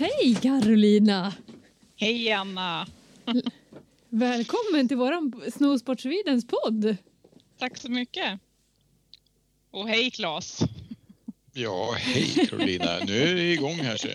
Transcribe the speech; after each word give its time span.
Hej 0.00 0.38
Carolina! 0.42 1.34
Hej 1.96 2.32
Anna! 2.32 2.86
Välkommen 4.08 4.88
till 4.88 4.96
våran 4.96 5.42
Snowsport 5.52 6.00
Swedens 6.00 6.46
podd. 6.46 6.96
Tack 7.58 7.76
så 7.76 7.90
mycket. 7.90 8.40
Och 9.70 9.88
hej 9.88 10.10
Claes! 10.10 10.60
Ja, 11.52 11.94
hej 11.98 12.46
Carolina. 12.50 12.98
Nu 13.06 13.22
är 13.22 13.34
det 13.34 13.52
igång 13.52 13.74
här. 13.74 13.96
Så. 13.96 14.08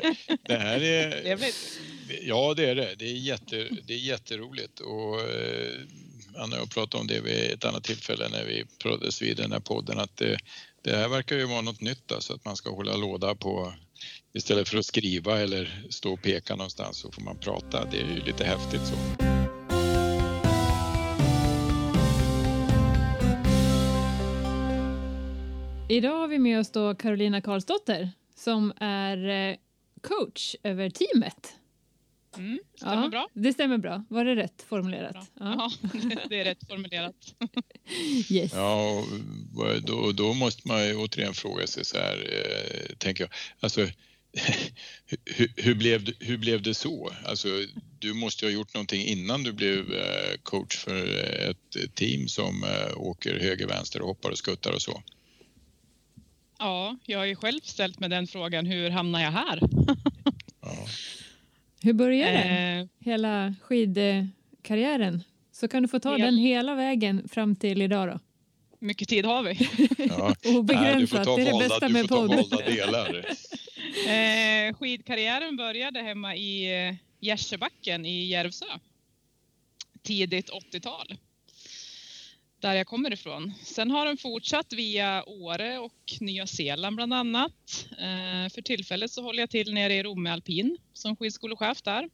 Det 0.44 0.58
här 0.58 0.82
är... 0.82 1.22
Trevligt. 1.22 1.80
Ja, 2.22 2.54
det 2.54 2.70
är 2.70 2.76
det. 2.76 2.96
Det 2.98 3.06
är, 3.06 3.16
jätte, 3.16 3.68
det 3.88 3.94
är 3.94 3.98
jätteroligt. 3.98 4.80
Och, 4.80 5.22
eh, 5.22 5.82
Anna 6.38 6.56
och 6.56 6.62
jag 6.62 6.70
pratade 6.70 7.02
om 7.02 7.08
det 7.08 7.22
vid 7.22 7.52
ett 7.52 7.66
annat 7.66 7.84
tillfälle 7.84 8.30
när 8.30 8.46
vi 8.46 8.66
pratades 8.80 9.22
vid 9.22 9.38
den 9.38 9.52
här 9.52 9.60
podden 9.60 10.00
att 10.00 10.18
det, 10.18 10.38
det 10.82 10.96
här 10.96 11.08
verkar 11.08 11.36
ju 11.36 11.46
vara 11.46 11.62
något 11.62 11.82
nytt, 11.82 12.12
alltså 12.12 12.34
att 12.34 12.46
man 12.46 12.56
ska 12.56 12.70
hålla 12.70 12.96
låda 12.96 13.36
på 13.36 13.74
istället 14.36 14.70
för 14.70 14.78
att 14.78 14.86
skriva 14.86 15.40
eller 15.40 15.86
stå 15.90 16.14
och 16.14 16.22
peka 16.22 16.56
någonstans 16.56 16.98
så 16.98 17.12
får 17.12 17.22
man 17.22 17.38
prata. 17.38 17.86
Det 17.92 17.98
är 18.02 18.06
ju 18.08 18.22
lite 18.22 18.44
häftigt 18.44 18.82
så. 18.88 18.96
Idag 25.90 26.20
har 26.20 26.28
vi 26.28 26.40
med 26.40 26.60
oss 26.60 26.72
då 26.72 26.96
Carolina 26.96 27.42
Karlsdotter 27.42 28.12
som 28.36 28.74
är 28.80 29.50
eh, 29.50 29.56
coach 30.04 30.56
över 30.64 30.90
teamet. 30.90 31.54
Mm, 32.38 32.60
stämmer 32.76 33.04
Ja, 33.04 33.10
bra. 33.10 33.28
Det 33.34 33.54
stämmer 33.54 33.78
bra. 33.78 34.04
Var 34.10 34.26
det 34.26 34.36
rätt 34.36 34.66
formulerat? 34.70 35.16
Ja. 35.40 35.72
Ja, 35.84 35.90
det- 35.94 36.20
det 36.30 36.40
är 36.40 36.44
rätt 36.46 36.68
formulerat. 36.68 37.16
Yes. 38.30 38.52
Ja, 38.54 39.04
och 39.58 39.82
då, 39.82 40.12
då 40.12 40.34
måste 40.34 40.68
man 40.68 40.88
ju 40.88 40.96
återigen 40.96 41.34
fråga 41.34 41.68
sig 41.68 41.86
så 41.86 41.98
här, 41.98 42.18
eh, 42.34 42.96
tänker 42.96 43.24
jag, 43.24 43.32
alltså 43.60 43.88
hur, 45.26 45.52
hur, 45.56 45.76
blev 45.76 46.04
det, 46.04 46.14
hur 46.20 46.38
blev 46.38 46.62
det 46.62 46.74
så? 46.74 47.12
Alltså, 47.26 47.48
du 48.00 48.14
måste 48.14 48.46
ju 48.46 48.52
ha 48.52 48.56
gjort 48.56 48.74
någonting 48.74 49.02
innan 49.08 49.44
du 49.44 49.54
blev 49.54 49.94
eh, 49.94 50.38
coach 50.44 50.78
för 50.78 51.06
ett 51.50 51.96
team 51.96 52.28
som 52.28 52.64
eh, 52.64 52.98
åker 52.98 53.40
höger, 53.40 53.68
vänster 53.68 54.02
och 54.02 54.08
hoppar 54.08 54.30
och 54.32 54.38
skuttar 54.38 54.72
och 54.72 54.82
så. 54.82 55.04
Ja, 56.60 56.98
jag 57.06 57.20
har 57.20 57.26
ju 57.26 57.36
själv 57.36 57.60
ställt 57.64 58.00
mig 58.00 58.10
den 58.10 58.28
frågan, 58.28 58.66
hur 58.66 58.90
hamnar 58.90 59.22
jag 59.24 59.32
här? 59.32 59.60
Ja. 60.62 60.88
Hur 61.82 61.94
började 61.94 62.32
Eh, 62.34 62.86
hela 63.06 63.56
skidkarriären? 63.62 65.24
Så 65.52 65.68
kan 65.68 65.82
du 65.84 65.88
få 65.90 66.00
ta 66.00 66.12
Hel- 66.12 66.22
den 66.22 66.38
hela 66.38 66.76
vägen 66.76 67.30
fram 67.30 67.56
till 67.56 67.82
idag 67.82 68.08
då. 68.10 68.20
mycket 68.80 69.10
tid 69.10 69.26
har 69.26 69.44
vi. 69.44 69.70
Ja. 70.10 70.36
Nej, 70.44 70.44
du 70.44 70.50
får 70.52 70.60
Obegränsat, 70.60 71.24
ta 71.24 71.36
det 71.36 71.42
är 71.42 71.54
det 71.54 71.60
bästa 71.70 71.88
du 71.88 71.94
med 71.94 72.02
får 72.02 72.08
ta 72.08 72.28
podd. 72.28 72.36
valda 72.52 72.58
delar. 72.66 73.26
Eh, 73.96 74.74
skidkarriären 74.74 75.58
började 75.58 76.02
hemma 76.02 76.36
i 76.36 76.88
eh, 76.88 76.96
Gärsebacken 77.20 78.06
i 78.06 78.26
Järvsö. 78.26 78.66
Tidigt 80.04 80.50
80-tal. 80.50 81.18
Där 82.60 82.76
jag 82.76 82.88
kommer 82.88 83.14
ifrån. 83.14 83.54
Sen 83.64 83.92
har 83.92 84.06
den 84.06 84.18
fortsatt 84.18 84.74
via 84.74 85.24
Åre 85.24 85.80
och 85.80 86.14
Nya 86.20 86.48
Zeeland 86.48 86.96
bland 86.96 87.14
annat. 87.14 87.88
Eh, 87.92 88.54
för 88.54 88.62
tillfället 88.62 89.12
så 89.12 89.22
håller 89.22 89.40
jag 89.40 89.50
till 89.50 89.74
nere 89.74 89.94
i 89.94 90.04
Romme 90.04 90.30
Alpin 90.30 90.78
som 90.94 91.16
skidskolechef 91.16 91.82
där. 91.82 92.10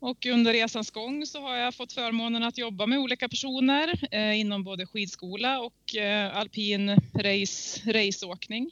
Och 0.00 0.26
under 0.26 0.52
resans 0.52 0.90
gång 0.90 1.26
så 1.26 1.40
har 1.40 1.56
jag 1.56 1.74
fått 1.74 1.92
förmånen 1.92 2.42
att 2.42 2.58
jobba 2.58 2.86
med 2.86 2.98
olika 2.98 3.28
personer 3.28 4.08
eh, 4.10 4.40
inom 4.40 4.64
både 4.64 4.86
skidskola 4.86 5.60
och 5.60 5.96
eh, 5.96 6.36
alpin 6.36 6.88
race, 7.14 7.92
raceåkning. 7.92 8.70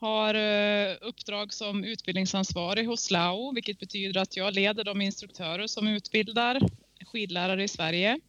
Har 0.00 0.34
eh, 0.34 0.96
uppdrag 1.00 1.52
som 1.52 1.84
utbildningsansvarig 1.84 2.86
hos 2.86 3.10
LAO, 3.10 3.52
vilket 3.54 3.78
betyder 3.78 4.20
att 4.20 4.36
jag 4.36 4.54
leder 4.54 4.84
de 4.84 5.00
instruktörer 5.00 5.66
som 5.66 5.88
utbildar 5.88 6.60
skidlärare 7.06 7.64
i 7.64 7.68
Sverige. 7.68 8.20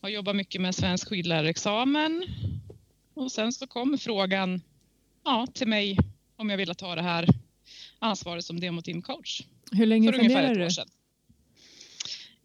Har 0.00 0.08
jobbat 0.08 0.36
mycket 0.36 0.60
med 0.60 0.74
svensk 0.74 1.08
skidlärarexamen. 1.08 2.24
Och 3.14 3.32
sen 3.32 3.52
så 3.52 3.66
kom 3.66 3.98
frågan 3.98 4.62
ja, 5.24 5.46
till 5.54 5.68
mig 5.68 5.96
om 6.36 6.50
jag 6.50 6.56
ville 6.56 6.74
ta 6.74 6.94
det 6.94 7.02
här 7.02 7.26
ansvaret 7.98 8.44
som 8.44 8.60
demo 8.60 8.82
team 8.82 9.02
coach 9.02 9.42
Hur 9.72 9.86
länge 9.86 10.12
för 10.12 10.18
år 10.50 10.54
du? 10.54 10.70
sedan. 10.70 10.88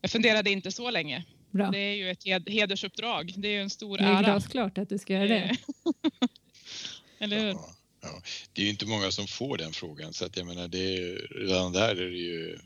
Jag 0.01 0.11
funderade 0.11 0.51
inte 0.51 0.71
så 0.71 0.89
länge. 0.91 1.23
Bra. 1.51 1.71
Det 1.71 1.77
är 1.79 1.95
ju 1.95 2.09
ett 2.09 2.23
hed- 2.25 2.49
hedersuppdrag. 2.49 3.33
Det 3.37 3.47
är 3.47 3.51
ju 3.51 3.61
en 3.61 3.69
stor 3.69 3.97
Det 3.97 4.03
är 4.03 4.07
ära. 4.13 4.21
glasklart 4.23 4.77
att 4.77 4.89
du 4.89 4.97
ska 4.97 5.13
göra 5.13 5.27
det. 5.27 5.35
Eh, 5.35 5.57
Eller 7.19 7.39
hur? 7.39 7.55
Ja. 8.03 8.21
Det 8.53 8.61
är 8.61 8.63
ju 8.63 8.71
inte 8.71 8.85
många 8.85 9.11
som 9.11 9.27
får 9.27 9.57
den 9.57 9.73
frågan 9.73 10.13
så 10.13 10.25
att 10.25 10.37
jag 10.37 10.45
menar, 10.45 10.67
det 10.67 10.97
är, 10.97 11.27
redan 11.47 11.73
där 11.73 11.89
är 11.95 12.09
det 12.09 12.17
ju 12.17 12.59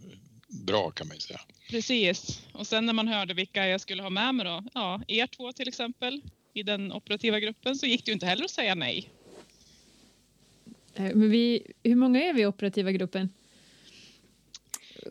bra 0.48 0.92
kan 0.92 1.08
man 1.08 1.18
ju 1.18 1.22
säga. 1.22 1.42
Precis. 1.70 2.42
Och 2.54 2.68
sen 2.68 2.86
när 2.86 2.94
man 2.94 3.08
hörde 3.08 3.34
vilka 3.34 3.68
jag 3.68 3.82
skulle 3.82 4.04
ha 4.04 4.10
med 4.10 4.36
mig 4.36 4.46
då, 4.46 4.64
ja, 4.74 5.02
er 5.08 5.28
två 5.28 5.54
till 5.54 5.68
exempel, 5.68 6.22
i 6.54 6.64
den 6.64 6.92
operativa 6.92 7.40
gruppen, 7.40 7.76
så 7.76 7.86
gick 7.86 8.06
det 8.06 8.10
ju 8.10 8.14
inte 8.14 8.26
heller 8.26 8.46
att 8.46 8.52
säga 8.52 8.76
nej. 8.76 9.10
Eh, 10.94 11.04
Men 11.04 11.30
vi, 11.30 11.72
hur 11.84 11.96
många 11.96 12.24
är 12.24 12.34
vi 12.34 12.42
i 12.42 12.46
operativa 12.46 12.92
gruppen? 12.92 13.30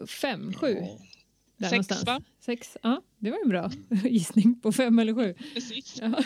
Fem, 0.07 0.53
sju? 0.53 0.77
Ja. 0.81 0.99
Där 1.56 1.69
Sex, 1.69 1.91
någonstans. 1.91 2.06
va? 2.06 2.21
Sex, 2.41 2.77
ja, 2.83 3.03
det 3.19 3.31
var 3.31 3.39
en 3.43 3.49
bra 3.49 3.71
gissning 4.09 4.61
på 4.61 4.72
fem 4.72 4.99
eller 4.99 5.15
sju. 5.15 5.34
Precis. 5.55 5.99
Ja. 6.00 6.09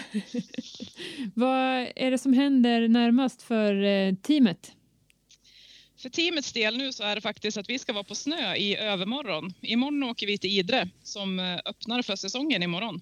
Vad 1.34 1.88
är 1.96 2.10
det 2.10 2.18
som 2.18 2.32
händer 2.32 2.88
närmast 2.88 3.42
för 3.42 3.82
eh, 3.82 4.14
teamet? 4.14 4.72
För 5.96 6.08
teamets 6.08 6.52
del 6.52 6.76
nu 6.76 6.92
så 6.92 7.04
är 7.04 7.14
det 7.14 7.20
faktiskt 7.20 7.56
att 7.56 7.68
vi 7.70 7.78
ska 7.78 7.92
vara 7.92 8.04
på 8.04 8.14
snö 8.14 8.54
i 8.54 8.76
övermorgon. 8.76 9.54
Imorgon 9.60 10.02
åker 10.02 10.26
vi 10.26 10.38
till 10.38 10.50
Idre 10.50 10.88
som 11.02 11.38
eh, 11.38 11.58
öppnar 11.64 12.02
för 12.02 12.16
säsongen 12.16 12.62
imorgon. 12.62 13.00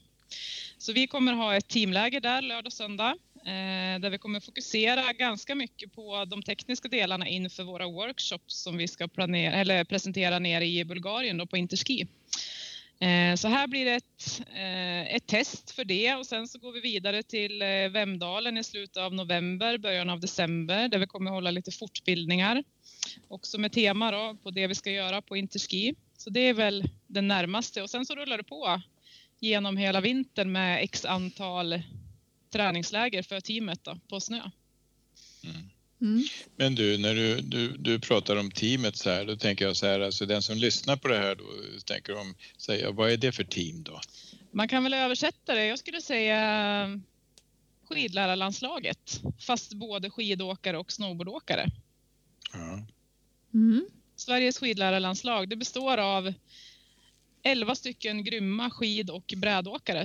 Så 0.78 0.92
vi 0.92 1.06
kommer 1.06 1.32
ha 1.32 1.56
ett 1.56 1.68
teamläger 1.68 2.20
där 2.20 2.42
lördag 2.42 2.66
och 2.66 2.72
söndag 2.72 3.16
Eh, 3.48 4.00
där 4.00 4.10
vi 4.10 4.18
kommer 4.18 4.40
fokusera 4.40 5.12
ganska 5.12 5.54
mycket 5.54 5.92
på 5.92 6.24
de 6.24 6.42
tekniska 6.42 6.88
delarna 6.88 7.28
inför 7.28 7.62
våra 7.62 7.86
workshops 7.86 8.62
som 8.62 8.76
vi 8.76 8.88
ska 8.88 9.08
planera, 9.08 9.54
eller 9.54 9.84
presentera 9.84 10.38
nere 10.38 10.66
i 10.66 10.84
Bulgarien 10.84 11.38
då 11.38 11.46
på 11.46 11.56
Interski. 11.56 12.06
Eh, 13.00 13.34
Så 13.36 13.48
här 13.48 13.66
blir 13.66 13.84
det 13.84 13.94
ett, 13.94 14.42
eh, 14.54 15.14
ett 15.14 15.26
test 15.26 15.70
för 15.70 15.84
det 15.84 16.14
och 16.14 16.26
sen 16.26 16.48
så 16.48 16.58
går 16.58 16.72
vi 16.72 16.80
vidare 16.80 17.22
till 17.22 17.62
eh, 17.62 17.68
Vemdalen 17.68 18.58
i 18.58 18.64
slutet 18.64 18.96
av 18.96 19.14
november, 19.14 19.78
början 19.78 20.10
av 20.10 20.20
december 20.20 20.88
där 20.88 20.98
vi 20.98 21.06
kommer 21.06 21.30
hålla 21.30 21.50
lite 21.50 21.70
fortbildningar. 21.70 22.64
Också 23.28 23.58
med 23.58 23.72
tema 23.72 24.10
då 24.10 24.36
på 24.42 24.50
det 24.50 24.66
vi 24.66 24.74
ska 24.74 24.90
göra 24.90 25.22
på 25.22 25.36
Interski. 25.36 25.94
Så 26.16 26.30
det 26.30 26.40
är 26.40 26.54
väl 26.54 26.90
den 27.06 27.28
närmaste 27.28 27.82
och 27.82 27.90
sen 27.90 28.06
så 28.06 28.14
rullar 28.14 28.36
det 28.36 28.44
på 28.44 28.82
genom 29.40 29.76
hela 29.76 30.00
vintern 30.00 30.52
med 30.52 30.84
x 30.84 31.04
antal 31.04 31.82
träningsläger 32.50 33.22
för 33.22 33.40
teamet 33.40 33.84
då, 33.84 33.98
på 34.08 34.20
snö. 34.20 34.50
Mm. 36.00 36.24
Men 36.56 36.74
du, 36.74 36.98
när 36.98 37.14
du, 37.14 37.40
du, 37.40 37.76
du 37.76 37.98
pratar 37.98 38.36
om 38.36 38.50
teamet 38.50 38.96
så 38.96 39.10
här, 39.10 39.24
då 39.24 39.36
tänker 39.36 39.64
jag 39.64 39.76
så 39.76 39.86
här, 39.86 40.00
alltså 40.00 40.26
den 40.26 40.42
som 40.42 40.56
lyssnar 40.56 40.96
på 40.96 41.08
det 41.08 41.18
här 41.18 41.34
då 41.34 41.44
tänker 41.84 42.12
de, 42.12 42.34
säga, 42.56 42.90
vad 42.90 43.10
är 43.10 43.16
det 43.16 43.32
för 43.32 43.44
team 43.44 43.82
då? 43.82 44.00
Man 44.50 44.68
kan 44.68 44.82
väl 44.82 44.94
översätta 44.94 45.54
det, 45.54 45.66
jag 45.66 45.78
skulle 45.78 46.00
säga 46.00 47.00
skidlärarlandslaget, 47.88 49.20
fast 49.40 49.72
både 49.72 50.10
skidåkare 50.10 50.78
och 50.78 50.92
snowboardåkare. 50.92 51.70
Ja. 52.52 52.86
Mm. 53.54 53.86
Sveriges 54.16 54.58
skidlärarlandslag, 54.58 55.48
det 55.48 55.56
består 55.56 55.98
av 55.98 56.34
11 57.42 57.74
stycken 57.74 58.24
grymma 58.24 58.70
skid 58.70 59.10
och 59.10 59.34
brädåkare. 59.36 60.04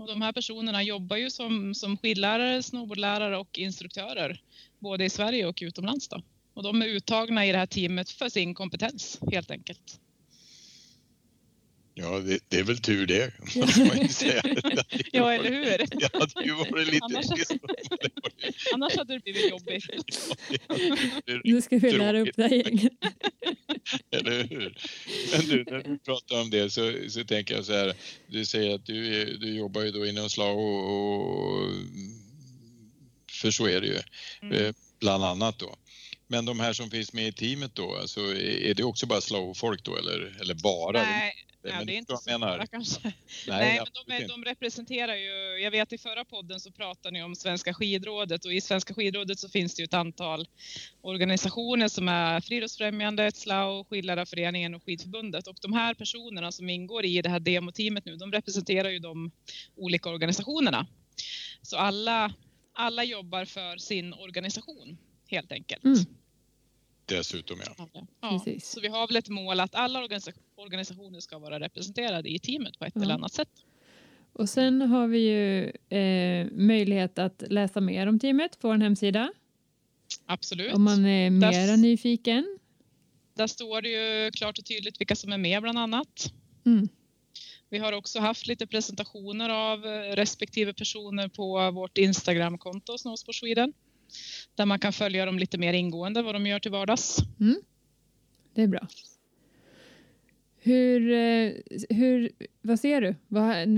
Och 0.00 0.06
de 0.06 0.22
här 0.22 0.32
personerna 0.32 0.82
jobbar 0.82 1.16
ju 1.16 1.30
som, 1.30 1.74
som 1.74 1.96
skidlärare, 1.96 2.62
snowboardlärare 2.62 3.38
och 3.38 3.58
instruktörer, 3.58 4.42
både 4.78 5.04
i 5.04 5.10
Sverige 5.10 5.46
och 5.46 5.58
utomlands. 5.62 6.08
Då. 6.08 6.22
Och 6.54 6.62
de 6.62 6.82
är 6.82 6.86
uttagna 6.86 7.46
i 7.46 7.52
det 7.52 7.58
här 7.58 7.66
teamet 7.66 8.10
för 8.10 8.28
sin 8.28 8.54
kompetens, 8.54 9.20
helt 9.32 9.50
enkelt. 9.50 10.00
Ja, 12.00 12.18
det, 12.18 12.38
det 12.48 12.56
är 12.58 12.62
väl 12.62 12.78
tur 12.78 13.06
det, 13.06 13.32
måste 13.56 13.84
man 13.84 13.98
ju 14.02 14.08
säga. 14.08 14.42
Ja, 15.12 15.32
eller 15.32 15.50
hur? 15.50 15.64
Det 16.00 16.10
hade 16.12 16.44
ju 16.44 16.52
varit 16.52 16.86
lite... 16.92 17.04
Annars- 17.04 17.26
Annars 18.74 18.96
hade 18.96 19.14
det 19.14 19.20
blivit 19.20 19.50
jobbigt. 19.50 19.84
Nu 21.44 21.62
ska 21.62 21.78
vi 21.78 21.90
lära 21.92 22.20
upp 22.20 22.36
det 22.36 22.42
här 22.42 22.50
gänget. 22.56 22.92
Eller 24.10 24.44
hur? 24.44 24.76
Men 25.32 25.40
du, 25.48 25.64
när 25.64 25.82
du 25.82 25.98
pratar 25.98 26.40
om 26.40 26.50
det 26.50 26.70
så, 26.70 26.92
så 27.08 27.24
tänker 27.24 27.54
jag 27.54 27.64
så 27.64 27.72
här. 27.72 27.94
Du 28.26 28.44
säger 28.44 28.74
att 28.74 28.86
du, 28.86 29.24
du 29.36 29.54
jobbar 29.56 29.82
ju 29.82 29.90
då 29.90 30.06
inom 30.06 30.30
SLAO 30.30 30.58
och, 30.58 31.60
och 31.64 31.70
för 33.32 33.50
så 33.50 33.66
är 33.66 33.80
det 33.80 33.86
ju, 33.86 33.98
Mm. 34.42 34.64
eh, 34.64 34.72
bland 35.00 35.24
annat 35.24 35.58
då. 35.58 35.76
Men 36.26 36.44
de 36.44 36.60
här 36.60 36.72
som 36.72 36.90
finns 36.90 37.12
med 37.12 37.28
i 37.28 37.32
teamet 37.32 37.74
då, 37.74 37.96
alltså, 37.96 38.20
är 38.36 38.74
det 38.74 38.84
också 38.84 39.06
bara 39.06 39.20
SLAO-folk 39.20 39.84
då 39.84 39.96
eller, 39.96 40.36
eller 40.40 40.54
bara? 40.54 41.02
Nej, 41.02 41.32
Ja, 41.62 41.74
men 41.76 41.86
det 41.86 41.94
är 41.94 41.98
inte 41.98 42.16
så 42.16 42.30
menar. 42.30 42.66
kanske. 42.66 43.00
Nej, 43.02 43.14
Nej, 43.46 43.80
men 44.06 44.20
de, 44.20 44.26
de 44.26 44.44
representerar 44.44 45.14
ju, 45.14 45.62
jag 45.62 45.70
vet 45.70 45.92
i 45.92 45.98
förra 45.98 46.24
podden 46.24 46.60
så 46.60 46.72
pratade 46.72 47.12
ni 47.12 47.22
om 47.22 47.34
Svenska 47.34 47.74
skidrådet 47.74 48.44
och 48.44 48.52
i 48.52 48.60
Svenska 48.60 48.94
skidrådet 48.94 49.38
så 49.38 49.48
finns 49.48 49.74
det 49.74 49.82
ju 49.82 49.84
ett 49.84 49.94
antal 49.94 50.48
organisationer 51.00 51.88
som 51.88 52.08
är 52.08 52.40
Friluftsfrämjandet, 52.40 53.36
SLAO, 53.36 53.84
Skidlärarföreningen 53.84 54.74
och 54.74 54.84
Skidförbundet 54.84 55.46
och 55.46 55.56
de 55.62 55.72
här 55.72 55.94
personerna 55.94 56.52
som 56.52 56.68
ingår 56.68 57.04
i 57.04 57.22
det 57.22 57.28
här 57.28 57.40
demoteamet 57.40 58.04
nu, 58.04 58.16
de 58.16 58.32
representerar 58.32 58.88
ju 58.90 58.98
de 58.98 59.30
olika 59.76 60.08
organisationerna. 60.08 60.86
Så 61.62 61.76
alla, 61.76 62.34
alla 62.74 63.04
jobbar 63.04 63.44
för 63.44 63.76
sin 63.76 64.12
organisation 64.14 64.98
helt 65.26 65.52
enkelt. 65.52 65.84
Mm. 65.84 66.19
Dessutom 67.10 67.58
ja. 67.66 67.86
Ja, 68.20 68.30
Precis. 68.44 68.70
så 68.70 68.80
vi 68.80 68.88
har 68.88 69.06
väl 69.06 69.16
ett 69.16 69.28
mål 69.28 69.60
att 69.60 69.74
alla 69.74 69.98
organisa- 70.02 70.32
organisationer 70.56 71.20
ska 71.20 71.38
vara 71.38 71.60
representerade 71.60 72.28
i 72.28 72.38
teamet 72.38 72.78
på 72.78 72.84
ett 72.84 72.92
Ja. 72.96 73.02
eller 73.02 73.14
annat 73.14 73.32
sätt. 73.32 73.48
Och 74.32 74.48
sen 74.48 74.82
har 74.82 75.06
vi 75.06 75.18
ju 75.18 75.64
eh, 75.98 76.46
möjlighet 76.52 77.18
att 77.18 77.42
läsa 77.48 77.80
mer 77.80 78.06
om 78.06 78.18
teamet 78.18 78.58
på 78.60 78.68
vår 78.68 78.74
hemsida. 78.76 79.32
Absolut. 80.26 80.74
Om 80.74 80.82
man 80.82 81.04
är 81.06 81.30
Där- 81.30 81.50
mera 81.50 81.76
nyfiken. 81.76 82.58
Där 83.34 83.46
står 83.46 83.82
det 83.82 83.88
ju 83.88 84.30
klart 84.30 84.58
och 84.58 84.64
tydligt 84.64 85.00
vilka 85.00 85.16
som 85.16 85.32
är 85.32 85.38
med 85.38 85.62
bland 85.62 85.78
annat. 85.78 86.32
Mm. 86.66 86.88
Vi 87.68 87.78
har 87.78 87.92
också 87.92 88.20
haft 88.20 88.46
lite 88.46 88.66
presentationer 88.66 89.48
av 89.48 89.86
eh, 89.86 89.90
respektive 90.16 90.72
personer 90.74 91.28
på 91.28 91.70
vårt 91.70 91.98
Instagramkonto 91.98 92.98
Snowsport 92.98 93.34
Sweden. 93.34 93.72
Där 94.54 94.66
man 94.66 94.78
kan 94.78 94.92
följa 94.92 95.26
dem 95.26 95.38
lite 95.38 95.58
mer 95.58 95.72
ingående 95.72 96.22
vad 96.22 96.34
de 96.34 96.46
gör 96.46 96.58
till 96.58 96.70
vardags. 96.70 97.16
Det 98.54 98.62
är 98.62 98.66
bra. 98.66 98.86
Hur, 100.62 101.10
eh, 101.12 101.52
hur, 101.90 102.30
vad 102.62 102.80
ser 102.80 103.00
du? 103.00 103.14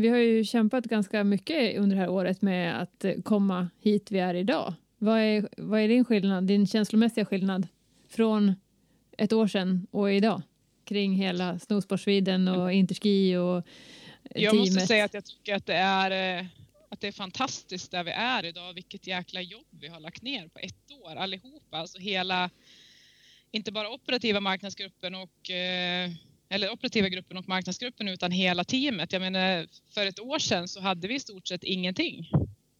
Vi 0.00 0.08
har 0.08 0.16
ju 0.16 0.44
kämpat 0.44 0.84
ganska 0.84 1.24
mycket 1.24 1.78
under 1.78 1.96
det 1.96 2.02
här 2.02 2.08
året 2.10 2.42
med 2.42 2.82
att 2.82 3.04
komma 3.24 3.68
hit 3.80 4.10
vi 4.10 4.18
är 4.18 4.34
idag. 4.34 4.74
Vad 4.98 5.18
är, 5.18 5.48
vad 5.56 5.80
är 5.80 5.88
din 5.88 6.04
skillnad, 6.04 6.44
din 6.44 6.66
känslomässiga 6.66 7.24
skillnad 7.24 7.68
från 8.08 8.54
ett 9.18 9.32
år 9.32 9.46
sedan 9.46 9.86
och 9.90 10.12
idag? 10.12 10.42
Kring 10.84 11.14
hela 11.14 11.58
Snowsport 11.58 12.00
Sweden 12.00 12.48
och 12.48 12.72
Interski 12.72 13.36
och 13.36 13.56
eh, 13.56 13.62
Jag 14.42 14.50
teamet. 14.50 14.68
måste 14.68 14.86
säga 14.86 15.04
att 15.04 15.14
jag 15.14 15.24
tycker 15.24 15.54
att 15.54 15.66
det 15.66 15.74
är 15.74 16.38
eh, 16.38 16.46
att 16.92 17.00
det 17.00 17.06
är 17.08 17.12
fantastiskt 17.12 17.90
där 17.90 18.04
vi 18.04 18.10
är 18.10 18.44
idag. 18.44 18.74
Vilket 18.74 19.06
jäkla 19.06 19.40
jobb 19.40 19.66
vi 19.70 19.88
har 19.88 20.00
lagt 20.00 20.22
ner 20.22 20.48
på 20.48 20.58
ett 20.58 20.90
år 20.90 21.16
allihopa. 21.16 21.76
Alltså 21.78 21.98
hela, 21.98 22.50
inte 23.50 23.72
bara 23.72 23.90
operativa 23.90 24.40
marknadsgruppen 24.40 25.14
och 25.14 25.50
eh, 25.50 26.10
eller 26.48 26.72
operativa 26.72 27.08
gruppen 27.08 27.36
och 27.36 27.48
marknadsgruppen 27.48 28.08
utan 28.08 28.30
hela 28.32 28.64
teamet. 28.64 29.12
Jag 29.12 29.20
menar 29.22 29.66
för 29.94 30.06
ett 30.06 30.20
år 30.20 30.38
sedan 30.38 30.68
så 30.68 30.80
hade 30.80 31.08
vi 31.08 31.14
i 31.14 31.20
stort 31.20 31.48
sett 31.48 31.64
ingenting. 31.64 32.30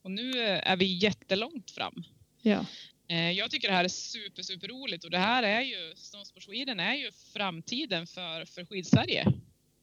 Och 0.03 0.11
nu 0.11 0.31
eh, 0.31 0.71
är 0.71 0.77
vi 0.77 0.85
jättelångt 0.85 1.71
fram. 1.71 2.05
Ja, 2.43 2.67
Eh, 3.09 3.31
Jag 3.31 3.51
tycker 3.51 3.69
det 3.69 3.75
här 3.75 3.85
är 3.85 3.89
super, 3.89 4.43
super 4.43 4.69
roligt 4.69 5.05
och 5.05 5.11
det 5.11 5.19
här 5.19 5.43
är 5.43 5.61
ju, 5.61 5.93
Snowsport 5.97 6.43
Sweden 6.43 6.81
är 6.81 6.95
ju 6.95 7.11
framtiden 7.33 8.07
för, 8.07 8.45
för 8.45 8.65
Skidsverige. 8.65 9.25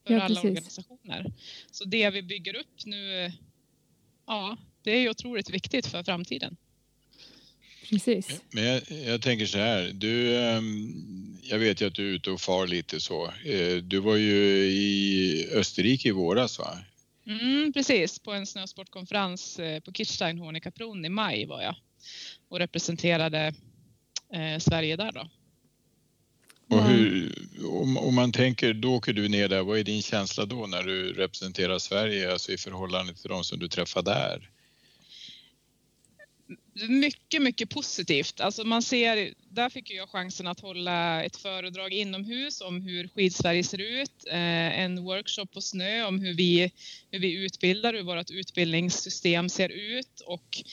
För 0.07 0.13
Ja, 0.13 0.21
alla 0.21 0.27
precis. 0.27 0.43
organisationer. 0.43 1.33
Så 1.71 1.85
det 1.85 2.09
vi 2.09 2.21
bygger 2.21 2.55
upp 2.55 2.85
nu, 2.85 3.31
ja, 4.29 4.57
det 4.83 4.91
är 4.91 4.99
ju 4.99 5.09
otroligt 5.09 5.49
viktigt 5.49 5.87
för 5.87 6.03
framtiden. 6.03 6.57
precis. 7.89 8.41
Men 8.51 8.63
jag, 8.63 8.81
jag 9.05 9.21
tänker 9.21 9.45
så 9.45 9.57
här, 9.57 9.91
du, 9.93 10.37
ehm, 10.37 11.39
jag 11.43 11.59
vet 11.59 11.81
ju 11.81 11.87
att 11.87 11.95
du 11.95 12.09
är 12.09 12.13
ute 12.13 12.31
och 12.31 12.41
far 12.41 12.67
lite 12.67 12.99
så. 12.99 13.25
Eh, 13.45 13.75
Du 13.77 13.99
var 13.99 14.15
ju 14.15 14.35
i 14.65 15.47
Österrike 15.53 16.07
i 16.09 16.11
våras 16.11 16.59
va? 16.59 16.77
Mm, 17.27 17.73
precis, 17.73 18.19
på 18.19 18.31
en 18.31 18.47
snösportkonferens 18.47 19.59
eh, 19.59 19.79
på 19.79 19.93
Kirchsteinhorn 19.93 20.55
i 20.55 20.61
Kapron 20.61 21.05
i 21.05 21.09
maj 21.09 21.45
var 21.45 21.61
jag 21.61 21.75
och 22.49 22.59
representerade 22.59 23.53
eh, 24.33 24.59
Sverige 24.59 24.95
där 24.95 25.11
då. 25.11 25.29
Och 26.75 26.83
hur, 26.83 27.33
om, 27.65 27.97
om 27.97 28.15
man 28.15 28.31
tänker, 28.31 28.73
då 28.73 28.95
åker 28.95 29.13
du 29.13 29.29
ner 29.29 29.47
där, 29.47 29.63
vad 29.63 29.79
är 29.79 29.83
din 29.83 30.01
känsla 30.01 30.45
då 30.45 30.67
när 30.67 30.83
du 30.83 31.13
representerar 31.13 31.79
Sverige, 31.79 32.31
alltså 32.31 32.51
i 32.51 32.57
förhållande 32.57 33.13
till 33.13 33.29
de 33.29 33.43
som 33.43 33.59
du 33.59 33.67
träffar 33.67 34.01
där? 34.01 34.49
mycket, 36.87 37.41
mycket 37.41 37.69
positivt. 37.69 38.39
Alltså 38.39 38.63
man 38.63 38.81
ser, 38.81 39.33
där 39.49 39.69
fick 39.69 39.91
jag 39.91 40.09
chansen 40.09 40.47
att 40.47 40.59
hålla 40.59 41.23
ett 41.23 41.37
föredrag 41.37 41.93
inomhus 41.93 42.61
om 42.61 42.81
hur 42.81 43.07
Skidsverige 43.07 43.63
ser 43.63 43.81
ut, 43.81 44.25
eh, 44.31 44.79
en 44.79 45.03
workshop 45.03 45.45
på 45.45 45.61
snö 45.61 46.03
om 46.03 46.19
hur 46.19 46.33
vi, 46.33 46.71
hur 47.11 47.19
vi 47.19 47.45
utbildar, 47.45 47.93
hur 47.93 48.03
vårt 48.03 48.31
utbildningssystem 48.31 49.49
ser 49.49 49.69
ut 49.69 50.21
och 50.25 50.63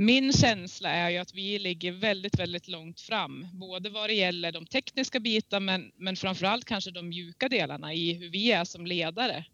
min 0.00 0.32
känsla 0.32 0.90
är 0.90 1.10
ju 1.10 1.16
att 1.16 1.34
vi 1.34 1.58
ligger 1.58 1.92
väldigt, 1.92 2.38
väldigt 2.38 2.68
långt 2.68 3.00
fram, 3.00 3.46
både 3.52 3.90
vad 3.90 4.08
det 4.08 4.14
gäller 4.14 4.52
de 4.52 4.66
tekniska 4.66 5.20
bitarna 5.20 5.60
men, 5.60 5.92
men 5.96 6.16
framförallt 6.16 6.64
kanske 6.64 6.90
de 6.90 7.08
mjuka 7.08 7.48
delarna 7.48 7.94
i 7.94 8.12
hur 8.12 8.28
vi 8.28 8.52
är 8.52 8.64
som 8.64 8.86
ledare 8.86 9.44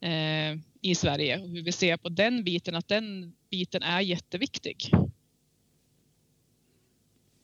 eh, 0.00 0.58
i 0.80 0.94
Sverige 0.94 1.38
och 1.38 1.48
hur 1.48 1.62
vi 1.62 1.72
ser 1.72 1.96
på 1.96 2.08
den 2.08 2.44
biten, 2.44 2.74
att 2.74 2.88
den 2.88 3.34
biten 3.50 3.82
är 3.82 4.00
jätteviktig. 4.00 4.90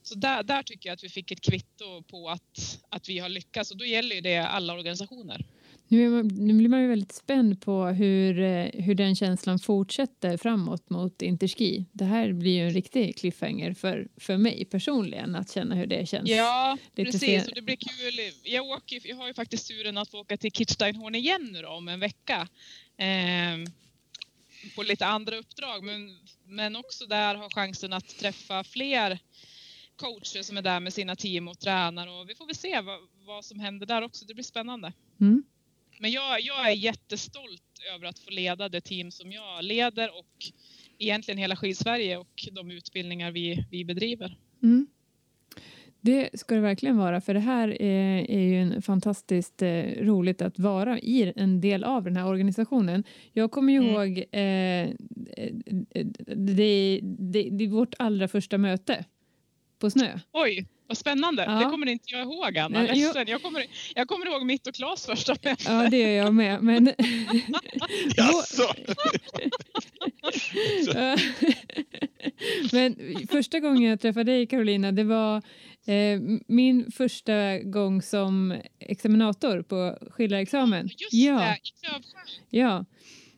Så 0.02 0.14
där, 0.14 0.42
där 0.42 0.62
tycker 0.62 0.88
jag 0.88 0.94
att 0.94 1.04
vi 1.04 1.08
fick 1.08 1.30
ett 1.30 1.40
kvitto 1.40 2.02
på 2.02 2.30
att, 2.30 2.80
att 2.88 3.08
vi 3.08 3.18
har 3.18 3.28
lyckats 3.28 3.70
och 3.70 3.76
då 3.76 3.84
gäller 3.84 4.14
ju 4.14 4.20
det 4.20 4.38
alla 4.38 4.74
organisationer. 4.74 5.46
Nu, 5.90 6.22
nu 6.22 6.54
blir 6.54 6.68
man 6.68 6.80
ju 6.82 6.88
väldigt 6.88 7.12
spänd 7.12 7.60
på 7.60 7.86
hur, 7.86 8.38
eh, 8.40 8.66
hur 8.84 8.94
den 8.94 9.16
känslan 9.16 9.58
fortsätter 9.58 10.36
framåt 10.36 10.90
mot 10.90 11.22
Interski. 11.22 11.84
Det 11.92 12.04
här 12.04 12.32
blir 12.32 12.52
ju 12.52 12.62
en 12.66 12.70
riktig 12.74 13.16
cliffhanger 13.16 13.74
för, 13.74 14.08
för 14.16 14.36
mig 14.36 14.64
personligen 14.64 15.36
att 15.36 15.50
känna 15.52 15.74
hur 15.74 15.86
det 15.86 16.08
känns. 16.08 16.30
Ja, 16.30 16.78
Lite 16.94 17.10
precis. 17.12 17.20
sen- 17.42 17.48
Och 17.48 17.54
det 17.54 17.62
blir 17.62 17.76
kul. 17.76 18.32
Jag, 18.52 18.66
åker, 18.68 19.00
jag 19.04 19.16
har 19.16 19.26
ju 19.26 19.34
faktiskt 19.34 19.68
turen 19.68 19.98
att 19.98 20.08
få 20.10 20.20
åka 20.20 20.36
till 20.36 20.52
Kitzsteinhorn 20.52 21.14
igen 21.14 21.48
nu 21.52 21.62
då, 21.62 21.68
om 21.68 21.88
en 21.88 22.00
vecka. 22.00 22.48
Ehm, 22.96 23.64
på 24.76 24.82
lite 24.82 25.06
andra 25.06 25.36
uppdrag, 25.36 25.84
men, 25.84 26.18
men 26.46 26.76
också 26.76 27.06
där 27.06 27.34
har 27.34 27.50
chansen 27.50 27.92
att 27.92 28.08
träffa 28.18 28.64
fler 28.64 29.18
coacher 29.96 30.42
som 30.42 30.56
är 30.56 30.62
där 30.62 30.80
med 30.80 30.92
sina 30.92 31.16
team 31.16 31.48
och 31.48 31.58
tränar 31.58 32.06
och 32.06 32.30
vi 32.30 32.34
får 32.34 32.46
väl 32.46 32.54
se 32.54 32.80
vad, 32.80 32.98
vad 33.26 33.44
som 33.44 33.60
händer 33.60 33.86
där 33.86 34.02
också. 34.02 34.24
Det 34.24 34.34
blir 34.34 34.44
spännande. 34.44 34.92
Mm. 35.20 35.42
Men 36.00 36.10
jag, 36.10 36.40
jag 36.40 36.70
är 36.70 36.74
jättestolt 36.74 37.62
över 37.94 38.06
att 38.06 38.18
få 38.18 38.30
leda 38.30 38.68
det 38.68 38.80
team 38.80 39.10
som 39.10 39.32
jag 39.32 39.64
leder 39.64 40.18
och 40.18 40.26
egentligen 40.98 41.38
hela 41.38 41.56
Skidsverige 41.56 42.16
och 42.16 42.48
de 42.52 42.70
utbildningar 42.70 43.30
vi, 43.30 43.66
vi 43.70 43.84
bedriver. 43.84 44.38
Mm. 44.62 44.86
Det 46.00 46.30
ska 46.40 46.54
det 46.54 46.60
verkligen 46.60 46.96
vara, 46.96 47.20
för 47.20 47.34
det 47.34 47.40
här 47.40 47.82
är, 47.82 48.30
är 48.30 48.40
ju 48.40 48.60
en 48.62 48.82
fantastiskt 48.82 49.62
eh, 49.62 49.82
roligt 49.82 50.42
att 50.42 50.58
vara 50.58 50.98
i 50.98 51.32
en 51.36 51.60
del 51.60 51.84
av 51.84 52.04
den 52.04 52.16
här 52.16 52.26
organisationen. 52.26 53.04
Jag 53.32 53.50
kommer 53.50 53.72
ju 53.72 53.78
Mm. 53.78 53.90
ihåg 53.90 54.18
eh, 54.32 54.42
eh, 54.42 55.54
det, 56.36 57.00
det, 57.02 57.48
det 57.50 57.64
är 57.64 57.68
vårt 57.68 57.94
allra 57.98 58.28
första 58.28 58.58
möte 58.58 59.04
på 59.78 59.90
snö. 59.90 60.18
Oj, 60.32 60.66
vad 60.86 60.98
spännande. 60.98 61.44
Ja. 61.44 61.52
Det 61.52 61.64
kommer 61.64 61.86
inte 61.86 62.04
jag 62.06 62.22
ihåg, 62.22 62.58
Anna. 62.58 62.82
Nej. 62.82 62.96
Ledsen. 62.96 63.28
Jag 63.28 63.42
kommer, 63.42 63.64
jag 63.94 64.08
kommer 64.08 64.26
ihåg 64.26 64.46
mitt 64.46 64.66
och 64.66 64.74
Klas 64.74 65.06
första 65.06 65.32
möte. 65.32 65.56
Ja, 65.66 65.88
det 65.90 65.98
gör 65.98 66.08
jag 66.08 66.34
med. 66.34 66.62
Men 66.62 66.86
Jaså? 68.16 68.74
Men 72.72 72.96
första 73.30 73.60
gången 73.60 73.82
jag 73.82 74.00
träffade 74.00 74.32
dig 74.32 74.46
Carolina, 74.46 74.92
det 74.92 75.04
var 75.04 75.36
eh, 75.86 76.20
min 76.48 76.92
första 76.92 77.58
gång 77.58 78.02
som 78.02 78.54
examinator 78.80 79.62
på 79.62 79.98
skillarexamen. 80.10 80.86
Just 80.86 81.12
ja, 81.12 81.34
det, 81.38 81.58
i 81.62 81.86
Klövsjö. 81.86 82.18
ja. 82.50 82.84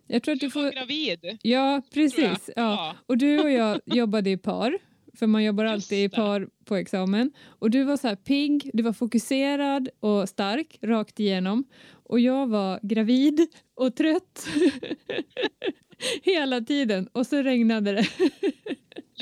Jag 0.06 0.23
tror 0.23 0.35
att 0.35 0.40
Du 0.40 0.47
du 0.47 0.52
var 0.52 0.62
får... 0.62 0.73
gravid. 0.73 1.38
Ja, 1.42 1.73
jag. 1.73 1.90
precis. 1.90 2.50
Ja. 2.56 2.94
Och 3.06 3.18
du 3.18 3.40
och 3.40 3.50
jag 3.50 3.80
jobbade 3.87 4.30
i 4.30 4.37
par. 4.37 4.78
För 5.14 5.26
man 5.26 5.45
jobbar 5.45 5.64
alltid 5.64 6.05
i 6.05 6.09
par 6.09 6.49
på 6.64 6.76
examen. 6.76 7.33
Och 7.47 7.71
du 7.71 7.85
var 7.85 7.97
så 7.97 8.09
här 8.09 8.17
pigg, 8.17 8.71
du 8.73 8.83
var 8.83 8.93
fokuserad 8.93 9.88
och 10.00 10.29
stark 10.29 10.79
rakt 10.83 11.21
igenom. 11.21 11.64
Och 11.93 12.21
jag 12.21 12.47
var 12.47 12.81
gravid 12.83 13.47
och 13.75 13.97
trött 13.97 14.47
hela 16.23 16.61
tiden. 16.61 17.09
Och 17.12 17.26
så 17.26 17.42
regnade 17.42 17.92
det. 17.92 18.07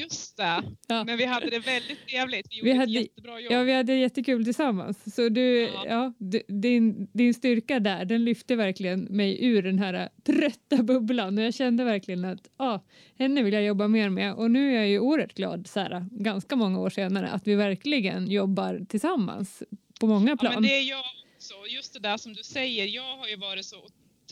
Just 0.00 0.36
det. 0.36 0.62
Ja. 0.88 1.04
Men 1.04 1.18
vi 1.18 1.24
hade 1.24 1.50
det 1.50 1.58
väldigt 1.58 2.06
trevligt. 2.08 2.46
Vi 2.50 2.60
Vi 2.62 2.68
gjorde 2.68 2.80
hade- 2.80 2.92
ett 2.98 3.02
jättebra 3.06 3.40
jobb. 3.40 3.52
Ja, 3.52 3.62
vi 3.62 3.72
hade 3.72 3.94
jättekul 3.94 4.44
tillsammans. 4.44 5.14
Så 5.14 5.28
du, 5.28 5.60
ja. 5.60 5.84
Ja. 5.86 6.12
du, 6.18 6.42
din, 6.48 7.08
din 7.12 7.34
styrka 7.34 7.80
där, 7.80 8.04
den 8.04 8.24
lyfte 8.24 8.56
verkligen 8.56 9.00
mig 9.04 9.44
ur 9.44 9.62
den 9.62 9.78
här 9.78 10.08
trötta 10.26 10.82
bubblan. 10.82 11.38
Och 11.38 11.44
jag 11.44 11.54
kände 11.54 11.84
verkligen 11.84 12.24
att 12.24 12.40
ja, 12.58 12.84
henne 13.18 13.42
vill 13.42 13.54
jag 13.54 13.62
jobba 13.64 13.88
mer 13.88 14.08
med. 14.10 14.34
Och 14.34 14.50
nu 14.50 14.70
är 14.72 14.76
jag 14.76 14.88
ju 14.88 14.98
oerhört 15.00 15.34
glad, 15.34 15.66
så 15.66 15.80
här, 15.80 16.06
ganska 16.10 16.56
många 16.56 16.80
år 16.80 16.90
senare, 16.90 17.28
att 17.28 17.46
vi 17.46 17.54
verkligen 17.54 18.30
jobbar 18.30 18.86
tillsammans 18.88 19.62
på 20.00 20.06
många 20.06 20.30
Ja, 20.30 20.36
plan. 20.36 20.54
men 20.54 20.62
det 20.62 20.78
är 20.78 20.90
jag 20.90 21.04
också. 21.36 21.54
Just 21.68 21.92
det 21.94 22.00
där 22.00 22.16
som 22.16 22.32
du 22.32 22.42
säger, 22.42 22.84
jag 22.86 23.16
har 23.16 23.28
ju 23.28 23.36
varit 23.36 23.64
så 23.64 23.76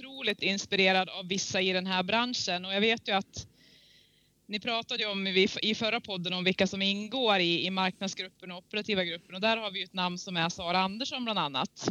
otroligt 0.00 0.42
inspirerad 0.42 1.08
av 1.08 1.28
vissa 1.28 1.60
i 1.60 1.72
den 1.72 1.86
här 1.86 2.02
branschen 2.02 2.64
och 2.64 2.74
jag 2.74 2.80
vet 2.80 3.08
ju 3.08 3.12
att 3.12 3.46
ni 4.46 4.60
pratade 4.60 5.02
ju 5.02 5.08
om 5.08 5.26
i 5.62 5.74
förra 5.74 6.00
podden 6.00 6.32
om 6.32 6.44
vilka 6.44 6.66
som 6.66 6.82
ingår 6.82 7.38
i, 7.38 7.66
i 7.66 7.70
marknadsgruppen 7.70 8.50
och 8.50 8.58
operativa 8.58 9.04
gruppen 9.04 9.34
och 9.34 9.40
där 9.40 9.56
har 9.56 9.70
vi 9.70 9.78
ju 9.78 9.84
ett 9.84 9.92
namn 9.92 10.18
som 10.18 10.36
är 10.36 10.48
Sara 10.48 10.78
Andersson 10.78 11.24
bland 11.24 11.38
annat. 11.38 11.88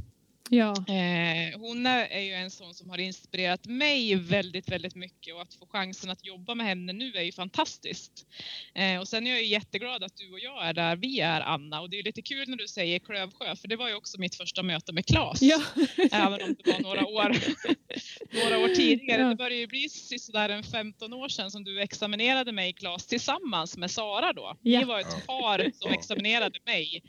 Ja. 0.49 0.73
Eh, 0.87 1.59
hon 1.59 1.85
är 1.85 2.19
ju 2.19 2.33
en 2.33 2.51
sån 2.51 2.73
som 2.73 2.89
har 2.89 2.97
inspirerat 2.97 3.65
mig 3.65 4.15
väldigt, 4.15 4.69
väldigt 4.69 4.95
mycket 4.95 5.35
och 5.35 5.41
att 5.41 5.53
få 5.53 5.65
chansen 5.65 6.09
att 6.09 6.25
jobba 6.25 6.55
med 6.55 6.65
henne 6.65 6.93
nu 6.93 7.11
är 7.15 7.21
ju 7.21 7.31
fantastiskt. 7.31 8.27
Eh, 8.75 8.99
och 8.99 9.07
sen 9.07 9.27
är 9.27 9.31
jag 9.31 9.41
ju 9.41 9.47
jätteglad 9.47 10.03
att 10.03 10.17
du 10.17 10.31
och 10.31 10.39
jag 10.39 10.67
är 10.67 10.73
där 10.73 10.95
vi 10.95 11.19
är 11.19 11.41
Anna 11.41 11.81
och 11.81 11.89
det 11.89 11.99
är 11.99 12.03
lite 12.03 12.21
kul 12.21 12.49
när 12.49 12.57
du 12.57 12.67
säger 12.67 12.99
Klövsjö 12.99 13.55
för 13.55 13.67
det 13.67 13.75
var 13.75 13.89
ju 13.89 13.95
också 13.95 14.19
mitt 14.19 14.35
första 14.35 14.63
möte 14.63 14.93
med 14.93 15.05
Claes. 15.05 15.41
Ja. 15.41 15.61
Även 16.11 16.41
om 16.41 16.55
det 16.63 16.71
var 16.71 16.79
några 16.79 17.05
år, 17.05 17.35
några 18.43 18.57
år 18.57 18.75
tidigare. 18.75 19.21
Ja. 19.21 19.29
Det 19.29 19.35
börjar 19.35 19.57
ju 19.57 19.67
bli 19.67 19.89
sådär 19.89 20.49
en 20.49 20.63
15 20.63 21.13
år 21.13 21.29
sedan 21.29 21.51
som 21.51 21.63
du 21.63 21.81
examinerade 21.81 22.51
mig 22.51 22.73
Claes 22.73 23.05
tillsammans 23.05 23.77
med 23.77 23.91
Sara 23.91 24.33
då. 24.33 24.57
Ja. 24.61 24.79
Ni 24.79 24.85
var 24.85 24.99
ett 24.99 25.25
par 25.27 25.71
som 25.79 25.91
examinerade 25.91 26.59
mig. 26.65 27.03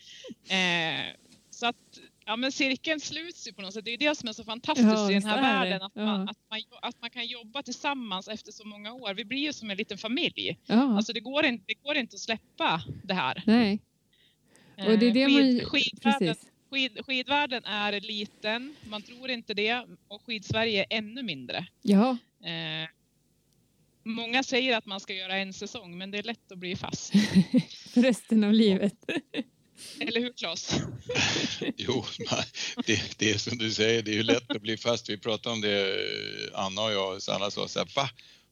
Eh, 0.49 1.17
så 1.51 1.67
att 1.67 2.01
Ja 2.29 2.37
men 2.37 2.53
cirkeln 2.53 3.01
sluts 3.01 3.49
ju 3.49 3.53
på 3.53 3.63
något 3.63 3.75
sätt. 3.75 3.85
Det 3.85 3.91
är 3.91 3.99
det 3.99 4.15
som 4.15 4.29
är 4.29 4.33
så 4.33 4.45
fantastiskt 4.45 4.89
ja, 4.89 5.11
i 5.11 5.15
den 5.15 5.25
här 5.25 5.43
världen. 5.43 5.83
Att, 5.83 5.93
ja. 5.95 6.05
man, 6.05 6.29
att, 6.29 6.39
man, 6.51 6.61
att 6.83 7.01
man 7.01 7.11
kan 7.11 7.27
jobba 7.27 7.63
tillsammans 7.63 8.29
efter 8.29 8.53
så 8.53 8.67
många 8.67 8.93
år. 8.93 9.15
Vi 9.15 9.25
blir 9.25 9.39
ju 9.39 9.53
som 9.53 9.71
en 9.71 9.77
liten 9.77 9.99
familj. 9.99 10.59
Ja. 10.67 10.97
Alltså 10.97 11.13
det 11.13 11.21
går, 11.21 11.45
inte, 11.45 11.65
det 11.67 11.75
går 11.75 11.97
inte 11.97 12.15
att 12.15 12.21
släppa 12.21 12.83
det 13.03 13.15
här. 13.15 13.43
Nej. 13.47 13.81
Och 14.77 14.99
det 14.99 15.07
är 15.07 15.11
det 15.11 15.23
eh, 15.23 15.29
Skid, 15.29 15.63
man... 15.63 15.71
skidvärlden, 15.71 16.37
skid, 16.71 16.99
skidvärlden 17.07 17.65
är 17.65 18.01
liten, 18.01 18.75
man 18.85 19.03
tror 19.03 19.31
inte 19.31 19.55
det. 19.55 19.87
Och 20.09 20.23
skidsverige 20.27 20.87
är 20.91 20.99
ännu 20.99 21.23
mindre. 21.23 21.67
Ja. 21.83 22.17
Eh, 22.45 22.89
många 24.05 24.43
säger 24.43 24.77
att 24.77 24.87
man 24.87 25.01
ska 25.01 25.15
göra 25.15 25.37
en 25.37 25.53
säsong 25.53 25.99
men 25.99 26.11
det 26.11 26.19
är 26.19 26.23
lätt 26.23 26.53
att 26.53 26.59
bli 26.59 26.77
fast. 26.77 27.13
Resten 27.95 28.45
av 28.45 28.53
livet. 28.53 28.95
Eller 30.07 30.21
hur 30.21 30.33
Claes? 30.33 30.71
jo, 31.77 32.05
det, 32.87 33.19
det 33.19 33.31
är 33.31 33.39
som 33.39 33.59
du 33.59 33.71
säger, 33.73 34.03
det 34.03 34.11
är 34.11 34.15
ju 34.15 34.23
lätt 34.23 34.51
att 34.51 34.63
bli 34.63 34.77
fast. 34.77 35.11
Vi 35.11 35.19
pratade 35.19 35.55
om 35.55 35.61
det, 35.61 35.81
eh, 35.81 36.61
Anna 36.61 36.83
och 36.83 36.93
jag, 36.93 37.23
Sanna 37.23 37.51
sa 37.51 37.69
så 37.69 37.79
här, 37.79 37.89
va? 37.97 38.11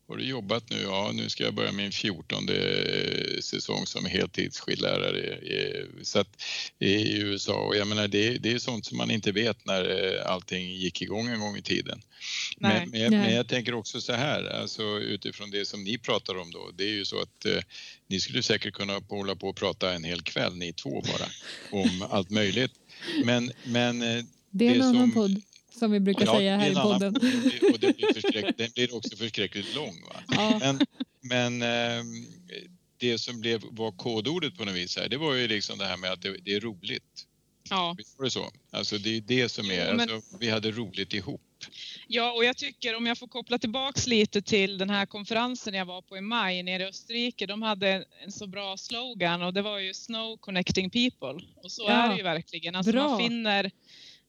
Har 0.09 0.17
du 0.17 0.25
jobbat 0.25 0.71
nu? 0.71 0.83
Ja, 0.83 1.11
nu 1.15 1.29
ska 1.29 1.45
jag 1.45 1.55
börja 1.55 1.73
min 1.73 1.93
fjortonde 1.93 3.34
säsong 3.45 3.87
som 3.87 4.05
heltidsskidlärare 4.05 5.39
så 6.03 6.19
att, 6.19 6.43
i 6.79 7.19
USA. 7.19 7.55
Och 7.55 7.77
jag 7.77 7.87
menar, 7.87 8.09
det, 8.09 8.39
det 8.39 8.53
är 8.53 8.59
sånt 8.59 8.87
som 8.87 8.97
man 8.97 9.11
inte 9.11 9.33
vet 9.33 9.67
när 9.67 10.15
eh, 10.15 10.31
allting 10.31 10.73
gick 10.73 11.03
igång 11.03 11.29
en 11.29 11.41
gång 11.41 11.57
i 11.57 11.63
tiden. 11.63 12.03
Men, 12.59 12.91
men, 12.91 13.11
men, 13.11 13.35
jag 13.35 13.49
tänker 13.49 13.75
också 13.75 14.01
så 14.01 14.13
här, 14.13 14.45
alltså 14.45 14.83
utifrån 14.99 15.51
det 15.51 15.69
som 15.69 15.85
ni 15.85 15.99
pratar 15.99 16.39
om 16.39 16.51
då, 16.51 16.71
det 16.75 16.85
är 16.85 16.93
ju 16.93 17.05
så 17.05 17.21
att 17.21 17.45
eh, 17.45 17.59
ni 18.07 18.21
skulle 18.21 18.43
säkert 18.43 18.75
kunna 18.75 19.01
hålla 19.09 19.37
på 19.37 19.49
och 19.49 19.57
prata 19.57 19.93
en 19.93 20.05
hel 20.05 20.23
kväll, 20.23 20.57
ni 20.57 20.73
två 20.73 20.91
bara, 21.01 21.29
om 21.83 22.07
allt 22.11 22.31
möjligt. 22.31 22.73
Men, 23.25 23.53
men 23.65 24.03
eh, 24.03 24.25
det 24.51 24.67
är 24.67 24.73
en 24.73 24.79
det 24.79 24.85
annan 24.85 25.03
som, 25.03 25.13
podd 25.13 25.43
som 25.79 25.91
vi 25.91 26.01
brukar 26.01 26.27
ja, 26.27 26.37
säga 26.37 26.57
här 26.57 26.71
i 26.71 26.75
podden. 26.75 27.17
Och 27.73 27.79
det 27.81 27.97
blir 27.97 28.59
den 28.59 28.71
blir 28.75 28.95
också 28.97 29.17
förskräckligt 29.17 29.75
lång. 29.75 30.03
Va? 30.09 30.15
Ja. 30.37 30.59
Men, 30.61 30.81
men 31.21 31.63
eh, 31.63 32.05
det 33.05 33.19
som 33.19 33.41
blev, 33.41 33.61
var 33.71 33.93
kodordet 33.93 34.57
på 34.57 34.65
något 34.65 34.75
vis 34.75 34.97
här, 34.97 35.09
det 35.09 35.17
var 35.17 35.35
ju 35.35 35.49
liksom 35.49 35.79
det 35.79 35.87
här 35.87 35.97
med 35.97 36.13
att 36.13 36.23
det, 36.23 36.37
det 36.43 36.55
är 36.55 36.61
roligt. 36.61 37.27
Ja. 37.71 37.95
Visst 37.99 38.19
var 38.19 38.25
det 38.25 38.31
så? 38.31 38.51
Alltså 38.71 38.99
det 38.99 39.17
är 39.17 39.21
det 39.21 39.49
som 39.49 39.71
är, 39.71 39.91
jo, 39.91 39.97
men... 39.97 40.11
alltså, 40.11 40.37
vi 40.41 40.51
hade 40.51 40.71
roligt 40.71 41.15
ihop. 41.15 41.41
Ja, 42.07 42.33
och 42.33 42.45
jag 42.45 42.57
tycker 42.57 42.97
om 42.97 43.07
jag 43.07 43.19
får 43.19 43.29
koppla 43.29 43.59
tillbaks 43.59 44.07
lite 44.07 44.43
till 44.43 44.79
den 44.79 44.91
här 44.91 45.07
konferensen 45.07 45.75
jag 45.75 45.85
var 45.85 46.03
på 46.03 46.17
i 46.17 46.21
maj 46.21 46.63
nere 46.63 46.83
i 46.83 46.87
Österrike. 46.87 47.47
De 47.47 47.63
hade 47.63 48.05
en 48.25 48.33
så 48.33 48.47
bra 48.47 48.77
slogan 48.77 49.43
och 49.43 49.55
det 49.55 49.63
var 49.63 49.79
ju 49.79 49.95
Snow 49.95 50.37
Connecting 50.37 50.91
People. 50.91 51.47
Och 51.57 51.73
så 51.73 51.83
ja. 51.83 51.93
är 51.93 52.09
det 52.09 52.17
ju 52.17 52.23
verkligen. 52.23 52.75
Alltså 52.75 52.93
bra. 52.93 53.09
man 53.09 53.19
finner 53.19 53.71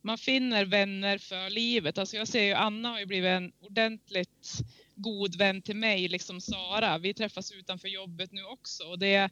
man 0.02 0.18
finner 0.18 0.66
vänner 0.66 1.18
för 1.18 1.50
livet. 1.50 1.98
Alltså 1.98 2.18
jag 2.18 2.28
ser 2.28 2.44
ju 2.44 2.54
Anna 2.54 2.90
har 2.90 3.00
ju 3.00 3.06
blivit 3.06 3.30
en 3.30 3.52
ordentligt 3.60 4.62
god 4.96 5.36
vän 5.36 5.62
till 5.62 5.76
mig, 5.76 6.08
liksom 6.08 6.42
Sara. 6.42 6.98
Vi 6.98 7.14
träffas 7.14 7.52
utanför 7.52 7.88
jobbet 7.88 8.32
nu 8.32 8.44
också 8.44 8.84
och 8.84 9.00
det, 9.00 9.30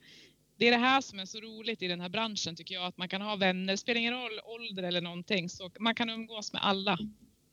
det 0.57 0.67
är 0.67 0.71
det 0.71 0.77
här 0.77 1.01
som 1.01 1.19
är 1.19 1.25
så 1.25 1.39
roligt 1.39 1.81
i 1.81 1.87
den 1.87 2.01
här 2.01 2.09
branschen 2.09 2.55
tycker 2.55 2.75
jag, 2.75 2.85
att 2.85 2.97
man 2.97 3.09
kan 3.09 3.21
ha 3.21 3.35
vänner, 3.35 3.73
det 3.73 3.77
spelar 3.77 3.99
ingen 3.99 4.13
roll 4.13 4.39
ålder 4.43 4.83
eller 4.83 5.01
någonting, 5.01 5.49
så 5.49 5.71
man 5.79 5.95
kan 5.95 6.09
umgås 6.09 6.53
med 6.53 6.65
alla. 6.65 6.97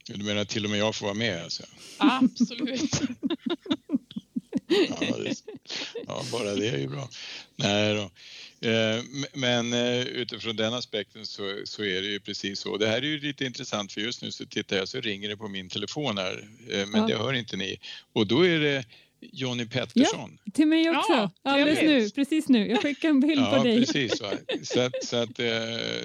Du 0.05 0.23
menar 0.23 0.45
till 0.45 0.65
och 0.65 0.71
med 0.71 0.79
jag 0.79 0.95
får 0.95 1.05
vara 1.05 1.15
med 1.15 1.43
alltså? 1.43 1.63
Absolut. 1.97 3.01
ja, 4.67 5.17
det, 5.17 5.43
ja, 6.07 6.23
bara 6.31 6.55
det 6.55 6.67
är 6.67 6.77
ju 6.77 6.87
bra. 6.87 7.09
Nej 7.55 7.95
då. 7.95 8.11
Eh, 8.65 9.03
men 9.33 9.73
eh, 9.73 10.01
utifrån 10.01 10.55
den 10.55 10.73
aspekten 10.73 11.25
så, 11.25 11.61
så, 11.63 11.83
är 11.83 12.01
det 12.01 12.07
ju 12.07 12.19
precis 12.19 12.59
så. 12.59 12.77
Det 12.77 12.87
här 12.87 12.97
är 12.97 13.01
ju 13.01 13.19
lite 13.19 13.45
intressant 13.45 13.91
för 13.91 14.01
just 14.01 14.21
nu 14.21 14.31
så 14.31 14.45
tittar 14.45 14.77
jag 14.77 14.87
så 14.87 15.01
ringer 15.01 15.29
det 15.29 15.37
på 15.37 15.47
min 15.47 15.69
telefon 15.69 16.17
här 16.17 16.49
eh, 16.69 16.87
men 16.87 17.01
ja. 17.01 17.07
det 17.07 17.23
hör 17.23 17.33
inte 17.33 17.57
ni. 17.57 17.79
Och 18.13 18.27
då 18.27 18.47
är 18.47 18.59
det 18.59 18.85
Jonny 19.19 19.65
Pettersson. 19.65 20.39
Ja, 20.43 20.51
till 20.51 20.67
mig 20.67 20.89
också. 20.89 21.11
Ja, 21.11 21.31
Alldeles 21.43 21.81
nu, 21.81 22.09
precis 22.09 22.49
nu. 22.49 22.69
Jag 22.69 22.81
skickar 22.81 23.09
en 23.09 23.19
bild 23.19 23.41
ja, 23.41 23.57
på 23.57 23.63
dig. 23.63 23.79
Precis, 23.79 24.21
va? 24.21 24.31
Så, 24.63 24.79
att, 24.79 25.03
så, 25.03 25.15
att, 25.15 25.39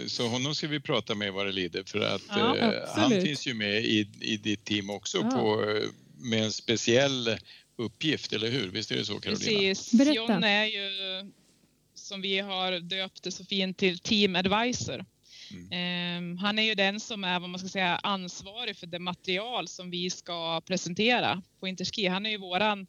så 0.06 0.28
honom 0.28 0.54
ska 0.54 0.68
vi 0.68 0.80
prata 0.80 1.14
med 1.14 1.32
vad 1.32 1.46
det 1.46 1.52
lider 1.52 1.82
för 1.86 2.00
att 2.00 2.22
ja, 2.28 2.72
han 2.94 3.10
finns 3.10 3.46
ju 3.46 3.54
med 3.54 3.84
i, 3.84 4.08
i 4.20 4.36
ditt 4.36 4.64
team 4.64 4.90
också 4.90 5.22
på, 5.22 5.64
med 6.18 6.44
en 6.44 6.52
speciell 6.52 7.36
uppgift, 7.78 8.32
eller 8.32 8.50
hur? 8.50 8.68
Visst 8.68 8.90
är 8.90 8.96
det 8.96 9.04
så 9.04 9.20
Carolina? 9.20 9.38
Precis. 9.38 9.92
Berätta. 9.92 10.14
John 10.14 10.44
är 10.44 10.64
ju 10.64 10.90
som 12.06 12.20
vi 12.20 12.38
har 12.38 12.72
döpt 12.80 13.22
det 13.22 13.30
så 13.30 13.44
fint 13.44 13.78
till 13.78 13.98
Team 13.98 14.36
Advisor. 14.36 15.04
Mm. 15.50 15.72
Ehm, 15.72 16.38
han 16.38 16.58
är 16.58 16.62
ju 16.62 16.74
den 16.74 17.00
som 17.00 17.24
är 17.24 17.40
vad 17.40 17.50
man 17.50 17.58
ska 17.58 17.68
säga 17.68 17.96
ansvarig 17.96 18.76
för 18.76 18.86
det 18.86 18.98
material 18.98 19.68
som 19.68 19.90
vi 19.90 20.10
ska 20.10 20.60
presentera 20.60 21.42
på 21.60 21.68
Interski. 21.68 22.06
Han 22.06 22.26
är 22.26 22.30
ju 22.30 22.38
våran 22.38 22.86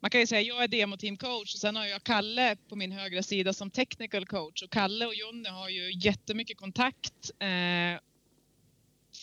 man 0.00 0.10
kan 0.10 0.20
ju 0.20 0.26
säga 0.26 0.40
jag 0.40 0.62
är 0.62 0.68
demo 0.68 0.96
team 0.96 1.16
coach 1.16 1.54
och 1.54 1.60
sen 1.60 1.76
har 1.76 1.86
jag 1.86 2.04
Kalle 2.04 2.56
på 2.68 2.76
min 2.76 2.92
högra 2.92 3.22
sida 3.22 3.52
som 3.52 3.70
technical 3.70 4.26
coach 4.26 4.62
och 4.62 4.70
Kalle 4.70 5.06
och 5.06 5.14
Jonny 5.14 5.48
har 5.48 5.68
ju 5.68 5.92
jättemycket 5.92 6.56
kontakt 6.56 7.30
eh, 7.38 8.00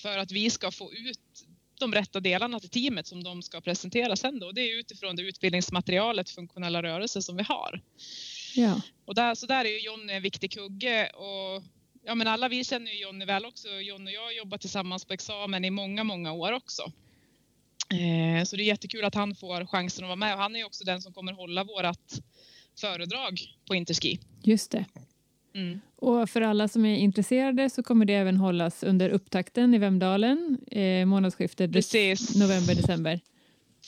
för 0.01 0.17
att 0.17 0.31
vi 0.31 0.49
ska 0.49 0.71
få 0.71 0.93
ut 0.93 1.19
de 1.79 1.93
rätta 1.93 2.19
delarna 2.19 2.59
till 2.59 2.69
teamet 2.69 3.07
som 3.07 3.23
de 3.23 3.41
ska 3.41 3.61
presentera 3.61 4.15
sen 4.15 4.39
då. 4.39 4.51
Det 4.51 4.61
är 4.61 4.79
utifrån 4.79 5.15
det 5.15 5.21
utbildningsmaterialet 5.21 6.29
funktionella 6.29 6.83
rörelser 6.83 7.21
som 7.21 7.37
vi 7.37 7.43
har. 7.43 7.81
Ja. 8.55 8.81
Och 9.05 9.15
där, 9.15 9.35
så 9.35 9.45
där 9.45 9.65
är 9.65 9.69
ju 9.69 9.79
Jonny 9.79 10.13
en 10.13 10.21
viktig 10.21 10.51
kugge 10.51 11.09
och 11.09 11.63
ja, 12.05 12.15
men 12.15 12.27
alla 12.27 12.49
vi 12.49 12.63
känner 12.63 12.91
ju 12.91 13.01
Jonny 13.01 13.25
väl 13.25 13.45
också. 13.45 13.67
Jonny 13.67 14.11
och 14.11 14.15
jag 14.15 14.21
har 14.21 14.31
jobbat 14.31 14.61
tillsammans 14.61 15.05
på 15.05 15.13
examen 15.13 15.65
i 15.65 15.69
många, 15.69 16.03
många 16.03 16.33
år 16.33 16.51
också. 16.51 16.91
Eh, 17.91 18.43
så 18.43 18.55
det 18.55 18.63
är 18.63 18.65
jättekul 18.65 19.05
att 19.05 19.15
han 19.15 19.35
får 19.35 19.65
chansen 19.65 20.03
att 20.03 20.07
vara 20.07 20.15
med 20.15 20.33
och 20.33 20.39
han 20.39 20.55
är 20.55 20.59
ju 20.59 20.65
också 20.65 20.83
den 20.83 21.01
som 21.01 21.13
kommer 21.13 21.33
hålla 21.33 21.63
vårat 21.63 22.21
föredrag 22.79 23.41
på 23.67 23.75
Interski. 23.75 24.19
Just 24.43 24.71
det. 24.71 24.85
Mm. 25.55 25.81
Och 25.95 26.29
för 26.29 26.41
alla 26.41 26.67
som 26.67 26.85
är 26.85 26.95
intresserade 26.95 27.69
så 27.69 27.83
kommer 27.83 28.05
det 28.05 28.13
även 28.13 28.37
hållas 28.37 28.83
under 28.83 29.09
upptakten 29.09 29.73
i 29.73 29.77
Vemdalen 29.77 30.57
eh, 30.71 31.05
månadsskiftet 31.05 31.71
november-december 32.35 33.19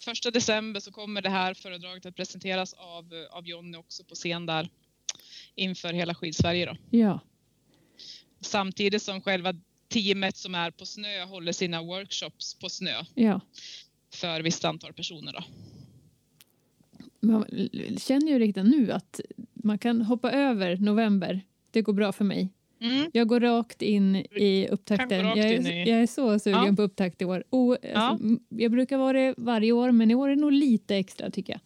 första 0.04 0.32
december 0.32 0.80
så 0.80 0.92
kommer 0.92 1.22
det 1.22 1.30
här 1.30 1.54
föredraget 1.54 2.06
att 2.06 2.16
presenteras 2.16 2.74
av, 2.74 3.28
av 3.32 3.48
Jonny 3.48 3.78
också 3.78 4.04
på 4.04 4.16
scen 4.16 4.46
där 4.46 4.70
inför 5.56 5.94
hela 5.94 6.16
Skidsverige. 6.16 6.66
Då. 6.66 6.98
Ja. 6.98 7.20
Samtidigt 8.42 9.02
som 9.02 9.22
själva 9.22 9.54
teamet 9.90 10.38
som 10.38 10.56
är 10.56 10.72
på 10.72 10.86
snö 10.86 11.24
håller 11.26 11.52
sina 11.52 11.82
workshops 11.82 12.54
på 12.54 12.70
snö. 12.70 13.04
Ja. 13.16 13.42
För 14.14 14.42
visst 14.42 14.66
antal 14.66 14.94
personer. 14.94 15.34
Då. 15.34 15.44
Man 17.20 17.70
känner 17.98 18.28
ju 18.28 18.40
redan 18.40 18.70
nu 18.70 18.92
att 18.92 19.20
man 19.54 19.78
kan 19.78 20.02
hoppa 20.02 20.32
över 20.32 20.78
november. 20.78 21.42
Det 21.72 21.82
går 21.82 21.94
bra 21.94 22.12
för 22.12 22.26
mig. 22.26 22.50
Mm. 22.84 23.12
Jag 23.14 23.28
går 23.28 23.40
rakt 23.40 23.82
in 23.82 24.16
i 24.16 24.68
upptakten. 24.72 25.26
Jag 25.26 25.38
är, 25.38 25.72
i... 25.72 25.90
jag 25.90 26.00
är, 26.00 26.08
så 26.08 26.40
sugen 26.40 26.66
ja. 26.66 26.74
på 26.76 26.82
upptakt 26.82 27.22
i 27.22 27.26
år. 27.26 27.44
Och, 27.50 27.78
ja. 27.82 27.90
alltså, 27.94 28.26
jag 28.50 28.72
brukar 28.72 28.98
vara 28.98 29.20
det 29.20 29.34
varje 29.38 29.72
år, 29.72 29.92
men 29.92 30.12
i 30.12 30.16
år 30.16 30.30
är 30.30 30.36
det 30.36 30.42
nog 30.42 30.52
lite 30.52 30.96
extra 30.96 31.30
tycker 31.30 31.54
jag. 31.54 31.62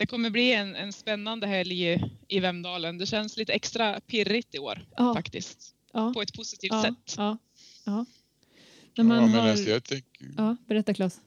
Det 0.00 0.06
kommer 0.06 0.30
bli 0.30 0.52
en, 0.52 0.76
en 0.76 0.92
spännande 0.92 1.46
helg 1.46 1.82
i, 1.82 2.04
i 2.28 2.40
Vemdalen. 2.40 2.98
Det 2.98 3.06
känns 3.06 3.36
lite 3.36 3.52
extra 3.52 4.00
pirrigt 4.00 4.54
i 4.54 4.58
år 4.58 4.86
ja. 4.96 5.14
faktiskt. 5.14 5.74
På 6.14 6.22
ett 6.22 6.34
positivt 6.34 6.82
sätt. 6.82 7.14
Ja. 7.16 7.38
Ja. 7.84 8.04
När 8.96 9.04
man 9.04 9.30
ja, 9.30 9.40
har... 9.40 9.48
alltså, 9.48 9.70
jag 9.70 9.84
tänker... 9.84 10.26
ja, 10.36 10.56
berätta 10.66 10.94
Claes. 10.94 11.20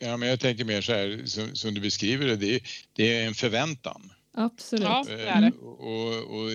Ja, 0.00 0.16
men 0.16 0.28
jag 0.28 0.40
tänker 0.40 0.64
mer 0.64 0.80
så 0.80 0.92
här 0.92 1.22
som, 1.26 1.54
som 1.54 1.74
du 1.74 1.80
beskriver 1.80 2.26
det, 2.26 2.36
det 2.36 2.54
är, 2.54 2.62
det 2.92 3.16
är 3.16 3.26
en 3.26 3.34
förväntan. 3.34 4.12
Absolut. 4.40 4.84
Ja, 4.84 5.04
det 5.08 5.22
är 5.28 5.40
det. 5.40 5.46
Eh, 5.46 5.52
Och, 5.62 6.14
och 6.40 6.50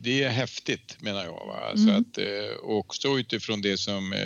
det 0.00 0.22
är 0.22 0.28
häftigt 0.28 0.96
menar 1.00 1.24
jag. 1.24 1.46
Va? 1.46 1.56
Alltså 1.70 1.88
Mm. 1.88 2.00
att, 2.00 2.18
eh, 2.18 2.56
också 2.62 3.18
utifrån 3.18 3.62
det 3.62 3.76
som 3.78 4.12
eh, 4.12 4.18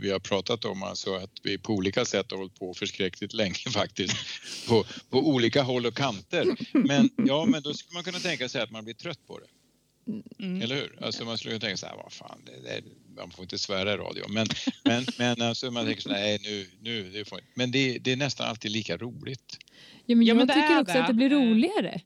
vi 0.00 0.10
har 0.10 0.18
pratat 0.18 0.64
om, 0.64 0.82
alltså 0.82 1.14
att 1.14 1.30
vi 1.42 1.58
på 1.58 1.72
olika 1.72 2.04
sätt 2.04 2.30
har 2.30 2.38
hållit 2.38 2.58
på 2.58 2.74
förskräckligt 2.74 3.32
länge 3.32 3.54
faktiskt, 3.72 4.16
på, 4.68 4.84
på 5.10 5.18
olika 5.28 5.62
håll 5.62 5.86
och 5.86 5.94
kanter. 5.96 6.44
Men, 6.72 7.10
ja, 7.16 7.44
men 7.44 7.62
då 7.62 7.74
skulle 7.74 7.94
man 7.94 8.04
kunna 8.04 8.18
tänka 8.18 8.48
sig 8.48 8.62
att 8.62 8.70
man 8.70 8.84
blir 8.84 8.94
trött 8.94 9.26
på 9.26 9.38
det, 9.38 9.46
Mm. 10.38 10.62
eller 10.62 10.74
hur? 10.76 10.98
Alltså 11.04 11.24
man 11.24 11.38
skulle 11.38 11.50
kunna 11.52 11.60
tänka 11.60 11.76
så 11.76 11.86
här, 11.86 11.96
vad 11.96 12.12
fan, 12.12 12.40
det, 12.46 12.52
det, 12.70 12.82
man 13.16 13.30
får 13.30 13.42
inte 13.42 13.58
svära 13.58 13.92
i 13.92 13.96
radio. 13.96 14.24
Men, 14.28 14.46
men, 14.84 15.06
men 15.18 15.42
alltså 15.42 15.70
man 15.70 15.86
tänker 15.86 16.02
så 16.02 16.08
här, 16.08 16.20
nej 16.20 16.38
nu, 16.42 16.66
nu, 16.80 17.10
det 17.10 17.24
får 17.28 17.38
inte. 17.38 17.50
Men 17.54 17.70
det, 17.70 17.98
det 17.98 18.12
är 18.12 18.16
nästan 18.16 18.48
alltid 18.48 18.70
lika 18.70 18.96
roligt. 18.96 19.56
Ja, 20.06 20.16
men 20.16 20.26
Ja, 20.26 20.30
jag 20.30 20.36
men 20.36 20.46
det 20.46 20.54
tycker 20.54 20.80
också 20.80 20.92
det. 20.92 21.00
att 21.00 21.06
det 21.06 21.14
blir 21.14 21.32
Eh, 21.32 21.36
roligare. 21.38 22.00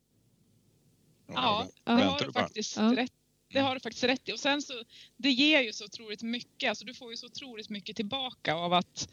Ja, 1.26 1.66
Ja. 1.84 1.92
det 1.96 2.02
har 2.02 2.18
du 2.18 2.32
faktiskt 2.32 2.76
Ja. 2.76 2.92
rätt 2.96 3.12
det 3.54 3.60
har 3.60 3.74
du 3.74 3.80
faktiskt 3.80 4.04
rätt 4.04 4.28
i. 4.28 4.32
Och 4.32 4.38
sen 4.38 4.62
så, 4.62 4.72
det 5.16 5.30
ger 5.30 5.60
ju 5.60 5.72
så 5.72 5.84
otroligt 5.84 6.22
mycket. 6.22 6.68
Alltså 6.68 6.84
du 6.84 6.94
får 6.94 7.10
ju 7.10 7.16
så 7.16 7.26
otroligt 7.26 7.70
mycket 7.70 7.96
tillbaka 7.96 8.54
av 8.54 8.72
att 8.72 9.08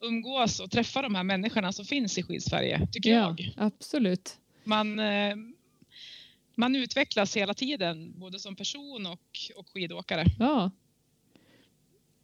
umgås 0.00 0.60
och 0.60 0.70
träffa 0.70 1.02
de 1.02 1.14
här 1.14 1.22
människorna 1.24 1.72
som 1.72 1.84
finns 1.84 2.18
i 2.18 2.22
Skidsverige, 2.22 2.86
tycker 2.92 3.10
Ja, 3.10 3.16
jag. 3.16 3.52
absolut. 3.56 4.38
Man, 4.64 4.98
eh, 4.98 5.36
man 6.54 6.76
utvecklas 6.76 7.36
hela 7.36 7.54
tiden, 7.54 8.12
både 8.20 8.38
som 8.38 8.56
person 8.56 9.06
och, 9.06 9.38
och 9.56 9.68
skidåkare. 9.68 10.24
Ja. 10.38 10.70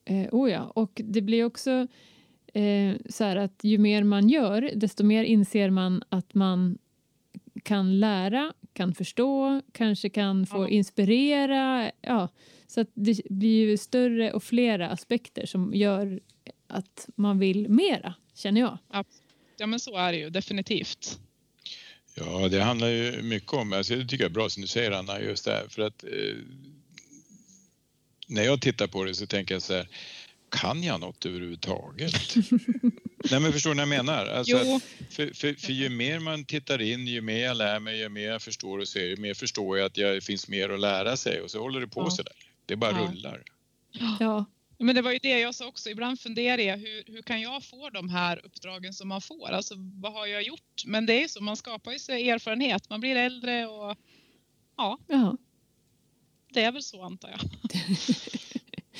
Eh, 0.04 0.28
oh 0.32 0.50
ja, 0.50 0.62
och 0.74 1.00
det 1.04 1.20
blir 1.22 1.44
också 1.44 1.86
eh, 2.54 2.94
så 3.08 3.24
här 3.24 3.36
att 3.36 3.60
ju 3.64 3.78
mer 3.78 4.02
man 4.04 4.28
gör, 4.28 4.70
desto 4.76 5.04
mer 5.04 5.24
inser 5.24 5.70
man 5.70 6.02
att 6.08 6.34
man 6.34 6.78
kan 7.62 8.00
lära, 8.00 8.52
kan 8.74 8.94
förstå, 8.94 9.62
kanske 9.72 10.08
kan 10.08 10.46
få 10.46 10.62
Ja. 10.64 10.68
inspirera. 10.68 11.90
Ja, 12.00 12.28
så 12.66 12.80
att 12.80 12.88
det 12.94 13.20
blir 13.30 13.66
ju 13.68 13.76
större 13.76 14.32
och 14.32 14.42
flera 14.44 14.88
aspekter 14.90 15.46
som 15.46 15.74
gör 15.74 16.20
att 16.66 17.08
man 17.16 17.38
vill 17.38 17.68
mera, 17.68 18.14
känner 18.34 18.60
jag. 18.60 18.78
Ja 19.58 19.66
men 19.66 19.80
så 19.80 19.96
är 19.96 20.12
det 20.12 20.18
ju 20.18 20.30
definitivt. 20.30 21.18
Ja, 22.16 22.48
det 22.48 22.60
handlar 22.62 22.88
ju 22.88 23.22
mycket 23.22 23.52
om, 23.52 23.72
alltså 23.72 23.96
det 23.96 24.02
tycker 24.08 24.24
jag 24.24 24.30
är 24.30 24.34
bra 24.34 24.48
som 24.48 24.60
du 24.60 24.66
säger 24.66 24.90
Anna, 24.90 25.20
just 25.20 25.44
det 25.44 25.50
här, 25.50 25.68
för 25.68 25.82
att 25.82 26.04
eh, 26.04 26.10
när 28.28 28.42
jag 28.42 28.60
tittar 28.60 28.86
på 28.86 29.04
det 29.04 29.14
så 29.14 29.26
tänker 29.26 29.54
jag 29.54 29.62
så 29.62 29.74
här, 29.74 29.88
kan 30.54 30.82
jag 30.82 31.00
något 31.00 31.26
överhuvudtaget? 31.26 32.14
Nej 33.30 33.40
men 33.40 33.52
förstår 33.52 33.70
ni 33.74 33.76
vad 33.76 33.82
jag 33.82 33.88
menar? 33.88 34.26
Alltså 34.26 34.52
Jo, 34.64 34.76
att 34.76 34.82
för, 35.14 35.34
för, 35.34 35.54
för 35.54 35.72
ju 35.72 35.88
mer 35.88 36.18
man 36.18 36.44
tittar 36.44 36.82
in, 36.82 37.06
ju 37.06 37.20
mer 37.20 37.44
jag 37.44 37.56
lär 37.56 37.80
mig, 37.80 37.98
ju 37.98 38.08
mer 38.08 38.28
jag 38.28 38.42
förstår 38.42 38.78
och 38.78 38.88
ser, 38.88 39.04
ju 39.06 39.16
mer 39.16 39.34
förstår 39.34 39.78
jag 39.78 39.86
att 39.86 39.94
det 39.94 40.24
finns 40.24 40.48
mer 40.48 40.68
att 40.68 40.80
lära 40.80 41.16
sig 41.16 41.40
och 41.40 41.50
så 41.50 41.60
håller 41.60 41.80
det 41.80 41.88
på 41.88 42.00
Ja. 42.00 42.10
så 42.10 42.22
där. 42.22 42.32
Det 42.66 42.76
bara 42.76 42.90
Ja. 42.90 43.08
rullar. 43.12 43.42
Ja, 44.20 44.44
men 44.78 44.94
det 44.94 45.02
var 45.02 45.12
ju 45.12 45.18
det 45.18 45.38
jag 45.40 45.54
sa 45.54 45.66
också. 45.66 45.90
Ibland 45.90 46.20
funderar 46.20 46.58
jag, 46.62 46.76
hur, 46.76 47.04
hur 47.06 47.22
kan 47.22 47.40
jag 47.40 47.64
få 47.64 47.90
de 47.90 48.08
här 48.08 48.40
uppdragen 48.46 48.92
som 48.94 49.08
man 49.08 49.20
får? 49.20 49.50
Alltså 49.50 49.74
vad 49.78 50.12
har 50.12 50.26
jag 50.26 50.42
gjort? 50.42 50.82
Men 50.86 51.06
det 51.06 51.12
är 51.14 51.20
ju 51.20 51.28
så, 51.28 51.42
man 51.42 51.56
skapar 51.56 51.92
ju 51.92 51.98
sig 51.98 52.30
erfarenhet. 52.30 52.90
Man 52.90 53.00
blir 53.00 53.16
äldre 53.16 53.66
och 53.66 53.96
ja, 54.76 54.98
ja. 55.08 55.36
det 56.52 56.62
är 56.62 56.72
väl 56.72 56.82
så 56.82 57.02
antar 57.02 57.30
jag. 57.30 57.40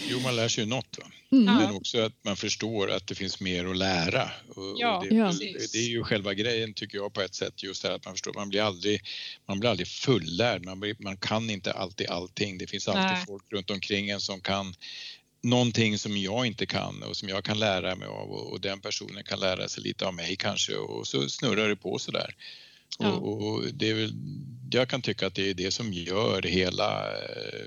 Jo, 0.08 0.20
man 0.20 0.36
lär 0.36 0.48
sig 0.48 0.64
ju 0.64 0.70
något. 0.70 0.98
Mm. 1.32 1.44
Men 1.44 1.70
också 1.70 2.00
att 2.00 2.12
man 2.24 2.36
förstår 2.36 2.90
att 2.90 3.06
det 3.06 3.14
finns 3.14 3.40
mer 3.40 3.64
att 3.64 3.76
lära. 3.76 4.30
Och, 4.48 4.74
Ja, 4.76 4.98
och 4.98 5.04
det, 5.04 5.14
är 5.14 5.18
Ja. 5.18 5.32
det 5.72 5.78
är 5.78 5.88
ju 5.88 6.02
själva 6.02 6.34
grejen 6.34 6.74
tycker 6.74 6.98
jag 6.98 7.12
på 7.12 7.20
ett 7.20 7.34
sätt 7.34 7.62
just 7.62 7.82
det 7.82 7.88
här 7.88 7.94
att 7.94 8.04
man 8.04 8.14
förstår, 8.14 8.32
man 8.34 8.48
blir 8.48 8.62
aldrig, 8.62 9.00
man 9.48 9.60
blir 9.60 9.70
aldrig 9.70 9.88
fullärd, 9.88 10.64
man, 10.64 10.80
blir, 10.80 10.96
man 10.98 11.16
kan 11.16 11.50
inte 11.50 11.72
alltid 11.72 12.08
allting. 12.08 12.58
Det 12.58 12.66
finns 12.66 12.88
alltid 12.88 13.02
Nej. 13.02 13.24
folk 13.26 13.52
runt 13.52 13.70
omkring 13.70 14.08
en 14.08 14.20
som 14.20 14.40
kan 14.40 14.74
någonting 15.42 15.98
som 15.98 16.16
jag 16.16 16.46
inte 16.46 16.66
kan 16.66 17.02
och 17.02 17.16
som 17.16 17.28
jag 17.28 17.44
kan 17.44 17.58
lära 17.58 17.96
mig 17.96 18.08
av 18.08 18.30
och, 18.30 18.52
och 18.52 18.60
den 18.60 18.80
personen 18.80 19.24
kan 19.24 19.40
lära 19.40 19.68
sig 19.68 19.82
lite 19.82 20.06
av 20.06 20.14
mig 20.14 20.36
kanske 20.36 20.76
och 20.76 21.06
så 21.06 21.28
snurrar 21.28 21.68
det 21.68 21.76
på 21.76 21.98
sådär. 21.98 22.34
Ja. 22.98 23.12
Och, 23.12 23.48
och 23.48 23.64
det 23.72 23.90
är 23.90 23.94
väl, 23.94 24.12
jag 24.70 24.88
kan 24.88 25.02
tycka 25.02 25.26
att 25.26 25.34
det 25.34 25.50
är 25.50 25.54
det 25.54 25.70
som 25.70 25.92
gör 25.92 26.42
hela 26.42 27.12
eh, 27.12 27.66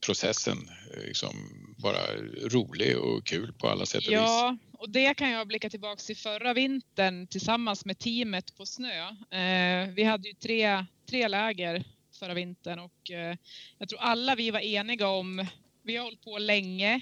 processen 0.00 0.70
liksom 1.06 1.34
bara 1.76 2.16
rolig 2.48 2.98
och 2.98 3.26
kul 3.26 3.52
på 3.52 3.68
alla 3.68 3.86
sätt 3.86 3.98
och 4.06 4.12
vis. 4.12 4.12
Ja, 4.12 4.56
och 4.72 4.90
det 4.90 5.14
kan 5.14 5.30
jag 5.30 5.48
blicka 5.48 5.70
tillbaka 5.70 6.00
till 6.02 6.16
förra 6.16 6.54
vintern 6.54 7.26
tillsammans 7.26 7.84
med 7.84 7.98
teamet 7.98 8.56
på 8.56 8.66
snö. 8.66 9.08
Eh, 9.30 9.88
vi 9.94 10.02
hade 10.04 10.28
ju 10.28 10.34
tre, 10.34 10.84
tre 11.10 11.28
läger 11.28 11.84
förra 12.18 12.34
vintern 12.34 12.78
och 12.78 13.10
eh, 13.10 13.36
jag 13.78 13.88
tror 13.88 14.00
alla 14.00 14.34
vi 14.34 14.50
var 14.50 14.60
eniga 14.60 15.08
om, 15.08 15.46
vi 15.82 15.96
har 15.96 16.04
hållit 16.04 16.24
på 16.24 16.38
länge, 16.38 17.00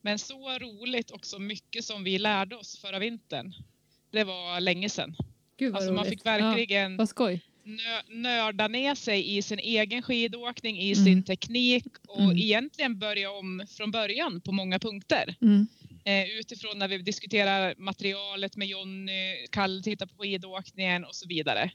men 0.00 0.18
så 0.18 0.58
roligt 0.58 1.10
och 1.10 1.26
så 1.26 1.38
mycket 1.38 1.84
som 1.84 2.04
vi 2.04 2.18
lärde 2.18 2.56
oss 2.56 2.78
förra 2.78 2.98
vintern. 2.98 3.54
Det 4.10 4.24
var 4.24 4.60
länge 4.60 4.88
sedan. 4.88 5.16
Gud 5.56 5.72
vad 5.72 5.82
Alltså 5.82 5.92
man 5.92 6.04
roligt. 6.04 6.12
fick 6.18 6.26
verkligen 6.26 6.92
Ja, 6.92 6.98
vad 6.98 7.08
skoj. 7.08 7.40
Nö, 7.66 8.02
nörda 8.08 8.68
ner 8.68 8.94
sig 8.94 9.36
i 9.36 9.42
sin 9.42 9.58
egen 9.58 10.02
skidåkning, 10.02 10.78
i 10.80 10.92
Mm. 10.92 11.04
sin 11.04 11.22
teknik 11.22 11.84
och 12.08 12.20
Mm. 12.20 12.36
egentligen 12.38 12.98
börja 12.98 13.30
om 13.30 13.66
från 13.76 13.90
början 13.90 14.40
på 14.40 14.52
många 14.52 14.78
punkter. 14.78 15.34
Mm. 15.40 15.66
Eh, 16.04 16.24
utifrån 16.38 16.78
när 16.78 16.88
vi 16.88 16.98
diskuterar 16.98 17.74
materialet 17.78 18.56
med 18.56 18.68
Jonny, 18.68 19.46
Kalle 19.50 19.82
tittar 19.82 20.06
på 20.06 20.14
skidåkningen 20.22 21.04
och 21.04 21.14
så 21.14 21.28
vidare. 21.28 21.70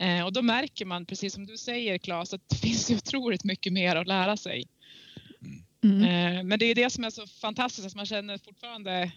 Eh, 0.00 0.24
och 0.24 0.32
då 0.32 0.42
märker 0.42 0.84
man, 0.84 1.06
precis 1.06 1.34
som 1.34 1.46
du 1.46 1.56
säger 1.56 1.98
Claes, 1.98 2.34
att 2.34 2.48
det 2.48 2.56
finns 2.68 2.90
ju 2.90 2.96
otroligt 2.96 3.44
mycket 3.44 3.72
mer 3.72 3.96
att 3.96 4.06
lära 4.06 4.36
sig. 4.36 4.64
Mm. 5.84 6.02
Eh, 6.04 6.42
men 6.44 6.58
det 6.58 6.66
är 6.66 6.74
det 6.74 6.90
som 6.90 7.04
är 7.04 7.10
så 7.10 7.26
fantastiskt, 7.26 7.86
att 7.86 7.94
man 7.94 8.06
känner 8.06 8.38
fortfarande, 8.38 9.12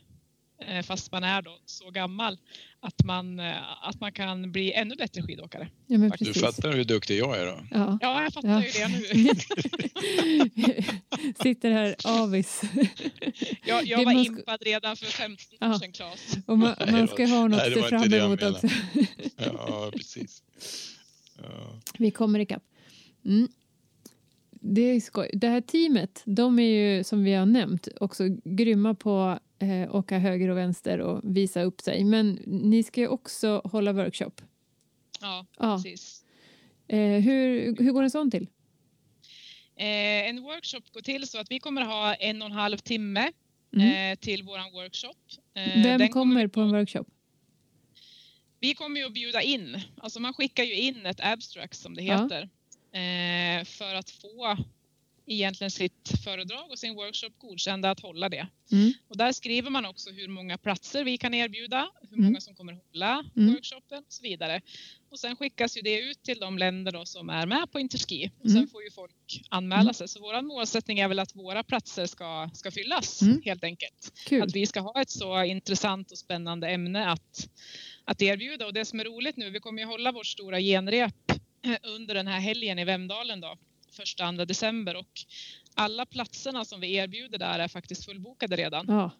fast 0.83 1.11
man 1.11 1.23
är 1.23 1.41
då 1.41 1.57
så 1.65 1.89
gammal, 1.91 2.37
att 2.79 3.03
man, 3.05 3.39
eh, 3.39 3.87
att 3.87 3.99
man 3.99 4.11
kan 4.11 4.51
bli 4.51 4.73
ännu 4.73 4.95
bättre 4.95 5.21
skidåkare. 5.23 5.69
Ja, 5.87 5.97
men 5.97 6.11
Du 6.19 6.33
fattar 6.33 6.71
hur 6.73 6.83
duktig 6.83 7.19
jag 7.19 7.37
är 7.37 7.45
då? 7.45 7.59
Ja. 7.71 7.97
Ja, 8.01 8.23
jag 8.23 8.33
fattar 8.33 8.49
Ja. 8.49 8.63
ju 8.63 8.71
det 8.71 8.87
nu. 8.87 9.29
Sitter 11.43 11.71
här 11.71 11.95
avis. 12.03 12.61
Jag, 13.65 13.83
Det 13.83 13.89
jag 13.89 14.05
var 14.05 14.23
ska- 14.23 14.33
impad 14.33 14.61
redan 14.61 14.95
för 14.95 15.05
15 15.05 15.69
år 15.69 15.79
sedan, 15.79 15.91
Claes. 15.91 16.37
Och 16.45 16.57
man, 16.57 16.75
Nej, 16.79 16.91
man 16.91 17.07
ska 17.07 17.25
ha 17.25 17.47
något 17.47 17.59
att 17.61 17.73
se 17.73 17.81
fram 17.83 18.13
emot 18.13 18.43
också. 18.43 18.67
Ja, 19.37 19.91
precis. 19.93 20.43
Ja. 21.43 21.79
Vi 21.97 22.11
kommer 22.11 22.39
ikapp. 22.39 22.63
Mm. 23.25 23.47
Det 24.51 24.81
är 24.81 24.99
skoj. 24.99 25.29
Det 25.33 25.47
här 25.47 25.61
teamet, 25.61 26.21
de 26.25 26.59
är 26.59 26.63
ju 26.63 27.03
som 27.03 27.23
vi 27.23 27.33
har 27.33 27.45
nämnt 27.45 27.87
också 27.99 28.23
grymma 28.43 28.93
på 28.95 29.39
eh, 29.59 29.95
åka 29.95 30.17
höger 30.19 30.49
och 30.49 30.57
vänster 30.57 30.99
och 30.99 31.21
visa 31.35 31.61
upp 31.61 31.81
sig. 31.81 32.03
Men 32.03 32.39
ni 32.47 32.83
ska 32.83 33.01
ju 33.01 33.07
också 33.07 33.61
hålla 33.65 33.93
workshop. 33.93 34.31
Ja, 35.21 35.45
Ja. 35.59 35.75
precis. 35.75 36.25
Eh, 36.87 36.99
hur, 36.99 37.75
hur 37.83 37.91
går 37.91 38.03
en 38.03 38.09
sån 38.11 38.31
till? 38.31 38.47
Eh, 39.75 40.29
en 40.29 40.41
workshop 40.43 40.81
går 40.93 41.01
till 41.01 41.27
så 41.27 41.39
att 41.39 41.51
vi 41.51 41.59
kommer 41.59 41.81
ha 41.85 42.13
en 42.13 42.41
och 42.41 42.45
en 42.45 42.51
halv 42.51 42.77
timme 42.77 43.31
Mm. 43.75 44.17
till 44.17 44.43
våran 44.43 44.71
workshop. 44.71 45.13
Vem 45.53 45.99
den 45.99 46.09
kommer 46.09 46.47
på 46.47 46.61
en 46.61 46.71
workshop? 46.71 47.05
Vi 48.59 48.73
kommer 48.73 48.99
ju 48.99 49.05
att 49.05 49.13
bjuda 49.13 49.41
in, 49.41 49.81
alltså 49.97 50.19
man 50.19 50.33
skickar 50.33 50.63
ju 50.63 50.73
in 50.73 51.05
ett 51.05 51.19
abstract 51.23 51.75
som 51.79 51.95
det 51.95 52.03
Ja. 52.03 52.13
heter, 52.23 52.41
eh, 52.91 53.65
för 53.65 53.95
att 53.95 54.09
få 54.09 54.57
egentligen 55.33 55.71
sitt 55.71 56.11
föredrag 56.23 56.71
och 56.71 56.79
sin 56.79 56.95
workshop 56.95 57.29
godkända 57.37 57.91
att 57.91 57.99
hålla 57.99 58.29
det. 58.29 58.47
Mm. 58.71 58.93
Och 59.07 59.17
där 59.17 59.31
skriver 59.31 59.69
man 59.69 59.85
också 59.85 60.09
hur 60.09 60.27
många 60.27 60.57
platser 60.57 61.03
vi 61.03 61.17
kan 61.17 61.33
erbjuda, 61.33 61.89
hur 62.01 62.17
Mm. 62.17 62.25
många 62.25 62.41
som 62.41 62.55
kommer 62.55 62.73
hålla 62.73 63.25
Mm. 63.37 63.53
workshopen 63.53 63.97
och 63.97 64.13
så 64.13 64.23
vidare. 64.23 64.61
Och 65.09 65.19
sen 65.19 65.35
skickas 65.35 65.77
ju 65.77 65.81
det 65.81 65.99
ut 66.01 66.23
till 66.23 66.39
de 66.39 66.57
länder 66.57 66.91
då 66.91 67.05
som 67.05 67.29
är 67.29 67.45
med 67.45 67.71
på 67.71 67.79
Interski. 67.79 68.31
Och 68.39 68.45
Mm. 68.45 68.57
sen 68.61 68.67
får 68.67 68.83
ju 68.83 68.91
folk 68.91 69.41
anmäla 69.49 69.81
Mm. 69.81 69.93
sig. 69.93 70.07
Så 70.07 70.19
vår 70.19 70.41
målsättning 70.41 70.99
är 70.99 71.07
väl 71.07 71.19
att 71.19 71.35
våra 71.35 71.63
platser 71.63 72.05
ska, 72.05 72.49
ska 72.53 72.71
fyllas 72.71 73.21
Mm. 73.21 73.41
helt 73.45 73.63
enkelt. 73.63 74.11
Kul. 74.25 74.41
Att 74.43 74.55
vi 74.55 74.65
ska 74.65 74.79
ha 74.79 75.01
ett 75.01 75.09
så 75.09 75.43
intressant 75.43 76.11
och 76.11 76.17
spännande 76.17 76.69
ämne 76.69 77.07
att, 77.11 77.49
att 78.03 78.21
erbjuda. 78.21 78.65
Och 78.65 78.73
det 78.73 78.85
som 78.85 78.99
är 78.99 79.03
roligt 79.05 79.37
nu, 79.37 79.49
vi 79.49 79.59
kommer 79.59 79.81
ju 79.81 79.85
hålla 79.87 80.11
vårt 80.11 80.27
stora 80.27 80.59
genrep 80.59 81.13
under 81.83 82.13
den 82.15 82.27
här 82.27 82.39
helgen 82.39 82.79
i 82.79 82.85
Vemdalen 82.85 83.41
då, 83.41 83.57
första 83.99 84.23
andra 84.23 84.45
december 84.45 84.95
och 84.95 85.13
alla 85.73 86.05
platserna 86.05 86.65
som 86.65 86.81
vi 86.81 86.93
erbjuder 86.95 87.37
där 87.37 87.59
är 87.59 87.67
faktiskt 87.67 88.05
fullbokade 88.05 88.55
redan. 88.55 88.85
Ja. 88.87 89.11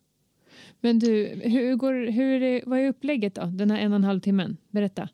Men 0.81 0.99
du, 0.99 1.41
hur 1.43 1.75
går, 1.75 2.11
hur 2.11 2.43
är, 2.43 2.61
vad 2.65 2.79
är 2.79 2.87
upplägget 2.87 3.35
då? 3.35 3.45
Den 3.45 3.71
här 3.71 3.79
en 3.79 3.91
och 3.91 3.95
en 3.95 4.03
halv 4.03 4.19
timmen? 4.19 4.57
Berätta. 4.71 5.09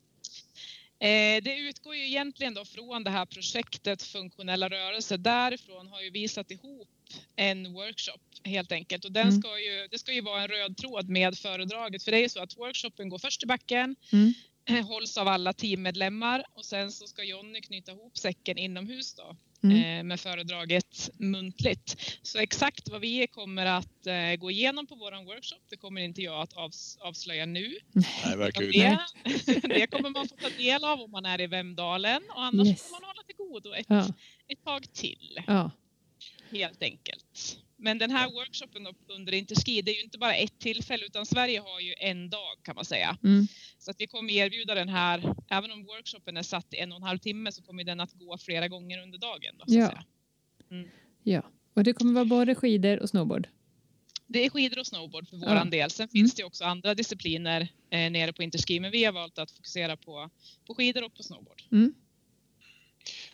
Eh, 0.99 1.43
det 1.43 1.57
utgår 1.57 1.95
ju 1.95 2.05
egentligen 2.05 2.53
då 2.53 2.65
från 2.65 3.03
det 3.03 3.09
här 3.09 3.25
projektet 3.25 4.03
Funktionella 4.03 4.69
rörelser. 4.69 5.17
Därifrån 5.17 5.87
har 5.87 6.01
ju 6.01 6.09
vi 6.09 6.27
satt 6.27 6.51
ihop 6.51 6.89
en 7.35 7.73
workshop 7.73 8.19
helt 8.43 8.71
enkelt 8.71 9.05
och 9.05 9.11
den 9.11 9.27
Mm. 9.27 9.41
ska 9.41 9.59
ju, 9.59 9.87
det 9.91 9.99
ska 9.99 10.13
ju 10.13 10.21
vara 10.21 10.41
en 10.41 10.47
röd 10.47 10.77
tråd 10.77 11.09
med 11.09 11.37
föredraget 11.37 12.03
för 12.03 12.11
det 12.11 12.17
är 12.17 12.21
ju 12.21 12.29
så 12.29 12.43
att 12.43 12.57
workshopen 12.57 13.09
går 13.09 13.17
först 13.17 13.43
i 13.43 13.45
backen. 13.45 13.95
Mm. 14.11 14.33
hålls 14.87 15.17
av 15.17 15.27
alla 15.27 15.53
teammedlemmar 15.53 16.43
och 16.53 16.65
sen 16.65 16.91
så 16.91 17.07
ska 17.07 17.23
Jonny 17.23 17.61
knyta 17.61 17.91
ihop 17.91 18.17
säcken 18.17 18.57
inomhus 18.57 19.13
då 19.13 19.35
Mm. 19.71 19.99
eh, 19.99 20.03
med 20.03 20.19
föredraget 20.19 21.09
muntligt. 21.19 22.19
Så 22.21 22.37
exakt 22.39 22.89
vad 22.89 23.01
vi 23.01 23.27
kommer 23.27 23.65
att 23.65 24.07
eh, 24.07 24.35
gå 24.39 24.51
igenom 24.51 24.87
på 24.87 24.95
våran 24.95 25.25
workshop, 25.25 25.59
det 25.69 25.77
kommer 25.77 26.01
inte 26.01 26.21
jag 26.21 26.41
att 26.41 26.53
avs- 26.53 26.97
avslöja 26.99 27.45
nu. 27.45 27.73
Nej, 27.93 28.37
ju 28.61 28.71
Det, 28.71 29.67
det 29.67 29.87
kommer 29.87 30.09
man 30.09 30.27
få 30.27 30.35
ta 30.35 30.49
del 30.49 30.83
av 30.83 31.01
om 31.01 31.11
man 31.11 31.25
är 31.25 31.41
i 31.41 31.47
Vemdalen 31.47 32.21
och 32.29 32.43
annars 32.43 32.67
Yes. 32.67 32.81
får 32.83 32.91
man 32.91 33.03
hålla 33.03 33.23
till 33.23 33.35
godo 33.37 33.73
ett, 33.73 33.85
Ja, 33.89 34.07
ett 34.47 34.63
tag 34.63 34.93
till 34.93 35.39
ja. 35.47 35.71
helt 36.51 36.83
enkelt. 36.83 37.57
Men 37.85 37.97
den 37.97 38.11
här 38.11 38.31
workshopen 38.31 38.87
under 39.07 39.33
Interski, 39.33 39.81
det 39.81 39.91
är 39.91 39.95
ju 39.95 40.01
inte 40.01 40.17
bara 40.17 40.35
ett 40.35 40.59
tillfälle 40.59 41.05
utan 41.05 41.25
Sverige 41.25 41.59
har 41.59 41.79
ju 41.79 41.93
en 41.99 42.29
dag 42.29 42.55
kan 42.63 42.75
man 42.75 42.85
säga. 42.85 43.17
Mm. 43.23 43.47
Så 43.77 43.91
att 43.91 43.95
vi 44.01 44.07
kommer 44.07 44.33
erbjuda 44.33 44.75
den 44.75 44.89
här, 44.89 45.33
även 45.49 45.71
om 45.71 45.83
workshopen 45.85 46.37
är 46.37 46.43
satt 46.43 46.73
i 46.73 46.77
en 46.77 46.91
och 46.91 46.95
en 46.97 47.03
halv 47.03 47.17
timme 47.19 47.51
så 47.51 47.61
kommer 47.61 47.83
den 47.83 47.99
att 47.99 48.13
gå 48.13 48.37
flera 48.37 48.67
gånger 48.67 49.03
under 49.03 49.17
dagen. 49.17 49.55
Då, 49.57 49.65
så 49.67 49.71
att 49.71 49.77
Ja. 49.77 49.87
säga. 49.89 50.03
ja. 51.23 51.51
Och 51.73 51.83
det 51.83 51.93
kommer 51.93 52.13
vara 52.13 52.25
både 52.25 52.55
skidor 52.55 52.99
och 52.99 53.09
snowboard. 53.09 53.47
Det 54.27 54.45
är 54.45 54.49
skidor 54.49 54.79
och 54.79 54.87
snowboard 54.87 55.29
för 55.29 55.37
Ja. 55.37 55.47
våran 55.49 55.69
del. 55.69 55.91
Sen 55.91 56.07
finns 56.07 56.35
det 56.35 56.43
också 56.43 56.63
andra 56.63 56.95
discipliner 56.95 57.61
eh, 57.89 58.11
nere 58.11 58.33
på 58.33 58.43
Interski 58.43 58.79
men 58.79 58.91
vi 58.91 59.03
har 59.03 59.11
valt 59.13 59.37
att 59.37 59.51
fokusera 59.51 59.97
på, 59.97 60.29
på 60.67 60.75
skidor 60.75 61.03
och 61.03 61.13
på 61.15 61.23
snowboard. 61.23 61.63
Mm. 61.71 61.93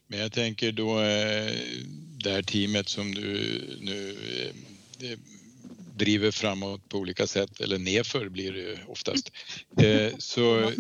Men 0.08 0.20
jag 0.20 0.32
tänker 0.32 0.72
då 0.72 1.02
eh, 1.02 1.52
det 2.24 2.32
här 2.32 2.42
teamet 2.42 2.90
som 2.90 3.16
du 3.16 3.24
nu 3.82 4.18
eh, 5.00 5.12
eh, 5.12 5.18
driver 5.96 6.32
framåt 6.32 6.90
på 6.90 6.98
olika 6.98 7.28
sätt, 7.28 7.62
eller 7.62 7.78
nedför 7.78 8.30
blir 8.30 8.52
det 8.52 8.60
ju 8.60 8.78
oftast. 8.88 9.32
Eh, 9.78 10.18
Så, 10.18 10.44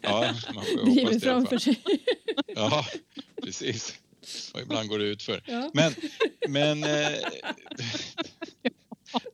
ja, 0.00 0.34
man 0.54 0.64
får 0.64 0.84
Driver 0.94 1.20
framför 1.20 1.58
sig. 1.58 1.80
Ja, 2.54 2.86
precis. 3.42 3.94
Och 4.52 4.60
ibland 4.60 4.88
går 4.88 4.98
det 4.98 5.04
ut 5.04 5.22
för. 5.22 5.42
Ja. 5.46 5.70
Men, 5.74 5.94
men, 6.48 6.84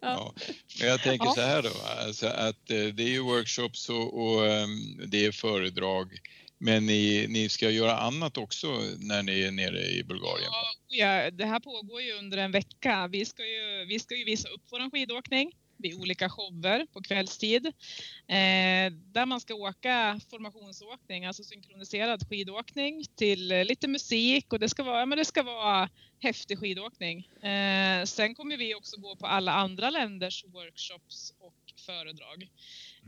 ja. 0.01 0.35
men 0.81 0.89
jag 0.89 1.03
tänker 1.03 1.31
så 1.31 1.41
här 1.41 1.63
då, 1.63 1.73
alltså 2.07 2.27
att 2.27 2.67
det 2.67 3.03
är 3.03 3.09
ju 3.09 3.21
workshops 3.21 3.89
och, 3.89 4.27
och 4.27 4.47
ehm, 4.47 5.01
det 5.07 5.27
är 5.27 5.33
föredrag. 5.33 6.19
Men 6.59 6.87
ni, 6.87 7.27
ni 7.29 7.49
ska 7.49 7.71
göra 7.71 7.97
annat 7.97 8.39
också 8.39 8.69
när 8.99 9.23
ni 9.23 9.41
är 9.41 9.51
nere 9.51 9.81
i 9.81 10.05
Bulgarien? 10.05 10.49
Oh 10.49 10.97
ja, 10.97 11.31
det 11.31 11.45
här 11.45 11.61
pågår 11.61 12.03
ju 12.03 12.13
under 12.13 12.39
en 12.39 12.53
vecka. 12.53 13.09
Vi 13.13 13.25
ska 13.25 13.43
ju, 13.47 13.85
vi 13.89 13.99
ska 13.99 14.17
ju 14.17 14.25
visa 14.25 14.49
upp 14.49 14.63
vår 14.71 14.91
skidåkning 14.91 15.53
vid 15.79 15.95
olika 15.95 16.29
shower 16.31 16.87
på 16.93 17.03
kvällstid. 17.03 17.67
Eh, 17.67 18.93
där 18.93 19.27
man 19.27 19.41
ska 19.41 19.55
åka 19.55 20.21
formationsåkning, 20.31 21.27
alltså 21.27 21.45
synkroniserad 21.45 22.29
skidåkning 22.29 23.05
till 23.17 23.49
lite 23.49 23.89
musik 23.89 24.53
och 24.53 24.59
det 24.59 24.69
ska 24.69 24.83
vara, 24.83 25.07
men 25.07 25.19
det 25.19 25.25
ska 25.25 25.43
vara 25.43 25.89
häftig 26.19 26.59
skidåkning. 26.59 27.19
Eh, 27.43 28.05
sen 28.05 28.35
kommer 28.35 28.57
vi 28.57 28.75
också 28.75 29.01
gå 29.01 29.17
på 29.17 29.27
alla 29.27 29.53
andra 29.53 29.91
länders 29.91 30.45
workshops 30.45 31.33
föredrag 31.81 32.49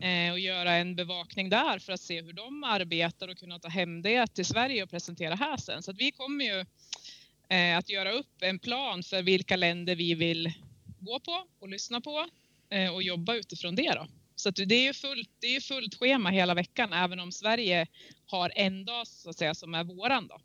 eh, 0.01 0.33
och 0.33 0.39
göra 0.39 0.75
en 0.75 0.97
bevakning 0.97 1.51
där 1.51 1.79
för 1.79 1.93
att 1.93 2.01
se 2.01 2.23
hur 2.23 2.33
de 2.33 2.65
arbetar 2.65 3.29
och 3.29 3.39
kunna 3.39 3.59
ta 3.59 3.69
hem 3.69 4.03
det 4.03 4.27
till 4.27 4.45
Sverige 4.47 4.83
och 4.83 4.91
presentera 4.91 5.35
här 5.35 5.57
sen. 5.57 5.83
Så 5.83 5.91
att 5.91 5.97
vi 5.97 6.11
kommer 6.11 6.45
ju 6.45 6.65
eh, 7.49 7.79
att 7.79 7.89
göra 7.89 8.13
upp 8.13 8.43
en 8.43 8.59
plan 8.59 9.03
för 9.03 9.23
vilka 9.23 9.57
länder 9.57 9.97
vi 9.97 10.15
vill 10.15 10.53
gå 10.99 11.21
på 11.21 11.47
och 11.59 11.69
lyssna 11.69 12.01
på 12.01 12.27
eh, 12.71 12.95
och 12.95 13.03
jobba 13.03 13.35
utifrån 13.35 13.75
det 13.75 13.93
då. 13.95 14.07
Så 14.37 14.49
att 14.49 14.57
det 14.57 14.75
är 14.75 14.83
ju 14.83 14.93
fullt, 14.93 15.31
det 15.41 15.47
är 15.47 15.55
ju 15.55 15.61
fullt 15.61 15.95
schema 15.95 16.31
hela 16.31 16.55
veckan 16.55 16.93
även 16.93 17.21
om 17.21 17.33
Sverige 17.33 17.87
har 18.27 18.53
en 18.55 18.85
dag 18.85 19.07
så 19.07 19.31
att 19.31 19.39
säga 19.39 19.55
som 19.55 19.75
är 19.75 19.85
våran 19.85 20.27
då. 20.27 20.41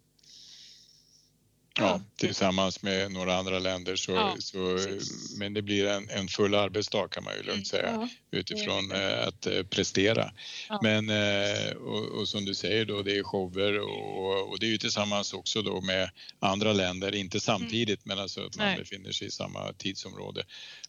Ja, 1.80 2.02
tillsammans 2.16 2.82
med 2.82 3.12
några 3.12 3.36
andra 3.38 3.60
länder 3.60 3.96
så, 3.96 4.12
Ja, 4.12 4.36
så 4.40 4.76
precis. 4.76 5.38
men 5.38 5.54
det 5.54 5.62
blir 5.62 5.88
en, 5.88 6.10
en 6.10 6.28
full 6.28 6.56
arbetsdag 6.56 7.08
kan 7.12 7.24
man 7.24 7.34
ju 7.38 7.44
lugnt 7.44 7.68
säga 7.68 7.92
Ja. 7.92 8.10
utifrån 8.32 8.92
eh, 8.92 9.28
att 9.28 9.46
eh, 9.46 9.64
prestera. 9.64 10.32
Ja. 10.70 10.80
Men 10.84 11.10
eh, 11.10 11.72
och, 11.72 12.06
och 12.06 12.28
som 12.28 12.46
du 12.46 12.54
säger 12.56 12.86
då, 12.86 13.02
det 13.02 13.18
är 13.18 13.24
shower 13.24 13.80
och, 13.80 14.50
och 14.50 14.60
det 14.60 14.66
är 14.66 14.70
ju 14.70 14.78
tillsammans 14.78 15.34
också 15.34 15.62
då 15.62 15.82
med 15.82 16.10
andra 16.40 16.74
länder, 16.74 17.16
inte 17.16 17.40
samtidigt 17.40 18.06
men 18.06 18.20
alltså 18.20 18.46
att 18.46 18.58
man 18.58 18.68
Nej. 18.68 18.78
befinner 18.78 19.12
sig 19.12 19.28
i 19.28 19.32
samma 19.32 19.74
tidsområde. 19.74 20.44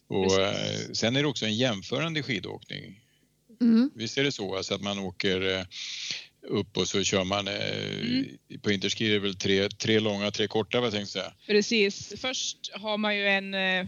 Och 0.07 0.39
eh, 0.41 0.79
sen 0.93 1.15
är 1.15 1.21
det 1.21 1.27
också 1.27 1.45
en 1.45 1.55
jämförande 1.55 2.23
skidåkning. 2.23 3.01
Mm. 3.61 3.91
Visst 3.95 4.17
är 4.17 4.23
det 4.23 4.31
så 4.31 4.55
alltså 4.55 4.75
att 4.75 4.81
man 4.81 4.99
åker 4.99 5.67
upp 6.47 6.77
och 6.77 6.87
så 6.87 7.03
kör 7.03 7.23
man, 7.23 7.47
eh, 7.47 7.53
Mm. 8.01 8.37
på 8.61 8.71
Interski 8.71 9.07
är 9.07 9.11
det 9.13 9.19
väl 9.19 9.35
tre, 9.35 9.69
tre 9.69 9.99
långa, 9.99 10.31
tre 10.31 10.47
korta 10.47 10.79
vad 10.79 10.85
jag 10.87 10.93
tänkte 10.93 11.11
säga. 11.11 11.33
Precis. 11.47 12.13
Först 12.21 12.71
har 12.73 12.97
man 12.97 13.15
ju 13.17 13.27
en, 13.27 13.53
eh, 13.53 13.85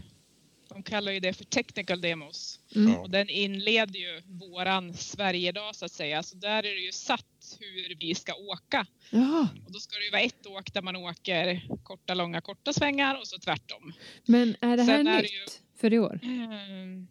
de 0.68 0.82
kallar 0.82 1.12
ju 1.12 1.20
det 1.20 1.32
för 1.32 1.44
technical 1.44 2.00
demos. 2.00 2.60
Mm. 2.76 2.94
Och 2.96 3.10
den 3.10 3.28
inleder 3.28 3.98
ju 4.00 4.22
våran 4.26 4.94
Sverigedag 4.94 5.76
så 5.76 5.84
att 5.84 5.92
säga. 5.92 6.22
Så 6.22 6.36
där 6.36 6.58
är 6.58 6.62
det 6.74 6.80
ju 6.80 6.92
satt 6.92 7.56
hur 7.60 7.96
vi 8.00 8.14
ska 8.14 8.34
åka. 8.34 8.86
Jaha, 9.10 9.48
Och 9.66 9.72
då 9.72 9.78
ska 9.78 9.98
det 9.98 10.04
ju 10.04 10.10
vara 10.10 10.20
ett 10.22 10.46
åk 10.46 10.72
där 10.74 10.82
man 10.82 10.96
åker 10.96 11.66
korta, 11.82 12.14
långa, 12.14 12.40
korta 12.40 12.72
svängar 12.72 13.18
och 13.20 13.26
så 13.28 13.38
tvärtom. 13.38 13.92
men 14.26 14.56
är 14.60 14.76
det 14.76 14.82
här 14.82 14.96
Sen 14.98 15.06
är 15.06 15.16
det 15.16 15.22
nytt 15.22 15.32
ju- 15.32 15.78
för 15.80 15.92
i 15.92 15.98
år? 15.98 16.20
Mm. 16.22 17.06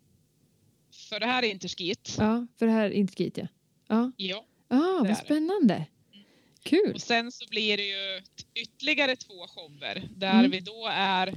För 1.10 1.20
det 1.20 1.26
här 1.26 1.44
är 1.44 1.48
inte 1.52 1.68
skit. 1.68 2.16
Ja, 2.18 2.48
för 2.60 2.66
det 2.66 2.72
här 2.72 2.86
är 2.86 2.92
inte 2.92 3.16
skit 3.16 3.38
ja. 3.38 3.48
Ja, 3.88 4.12
Ja. 4.18 4.46
Ah, 4.68 5.04
vad 5.08 5.18
spännande. 5.18 5.86
Kul. 6.64 6.92
Och 6.96 7.02
sen 7.02 7.32
så 7.32 7.46
blir 7.50 7.78
det 7.78 7.84
ju 7.84 8.22
ytterligare 8.56 9.16
två 9.16 9.48
shower 9.48 10.10
där 10.16 10.40
Mm. 10.40 10.52
vi 10.52 10.60
då 10.60 10.88
är 10.92 11.28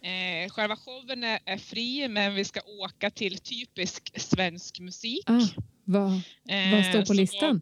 eh, 0.00 0.50
Själva 0.50 0.76
showen 0.76 1.24
är, 1.24 1.38
är 1.44 1.56
fri 1.58 2.08
men 2.08 2.34
vi 2.34 2.44
ska 2.44 2.60
åka 2.66 3.10
till 3.10 3.38
typisk 3.38 4.20
svensk 4.20 4.80
musik. 4.80 5.24
Ah, 5.26 5.40
vad, 5.84 6.12
Eh, 6.48 6.72
vad 6.72 6.84
står 6.86 7.00
på 7.00 7.06
så 7.06 7.12
listan? 7.12 7.60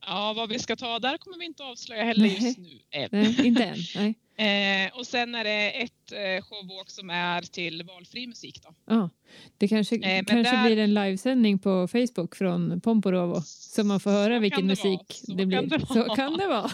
Vad, 0.00 0.10
ja, 0.16 0.32
vad 0.32 0.48
vi 0.48 0.58
ska 0.58 0.76
ta 0.76 0.98
där 0.98 1.18
kommer 1.18 1.38
vi 1.38 1.44
inte 1.44 1.64
avslöja 1.64 2.04
heller 2.04 2.26
Nej. 2.26 2.38
just 2.44 2.58
nu. 2.58 2.78
än. 2.90 3.08
Nej, 3.12 3.46
inte 3.46 3.64
än. 3.64 3.78
Nej. 3.94 4.14
Eh, 4.36 4.98
och 4.98 5.06
sen 5.06 5.34
är 5.34 5.44
det 5.44 5.70
ett 5.82 5.93
eh, 6.12 6.42
showwalk 6.44 6.90
som 6.90 7.10
är 7.10 7.42
till 7.42 7.82
valfri 7.82 8.26
musik 8.26 8.60
då. 8.62 8.74
Ja, 8.86 9.10
det 9.58 9.68
kanske, 9.68 9.98
men 9.98 10.24
kanske 10.24 10.56
där- 10.56 10.64
blir 10.66 10.78
en 10.78 10.94
livesändning 10.94 11.58
på 11.58 11.88
Facebook 11.88 12.36
från 12.36 12.80
Pomporovo 12.80 13.40
så 13.46 13.84
man 13.84 14.00
får 14.00 14.10
höra 14.10 14.36
Så 14.36 14.40
vilken 14.40 14.58
kan 14.58 14.68
det 14.68 14.72
musik 14.84 15.20
det 15.26 15.36
kan 15.42 15.48
blir. 15.48 15.62
det 15.78 15.86
så 15.86 16.04
kan 16.04 16.36
det 16.36 16.46
vara. 16.46 16.70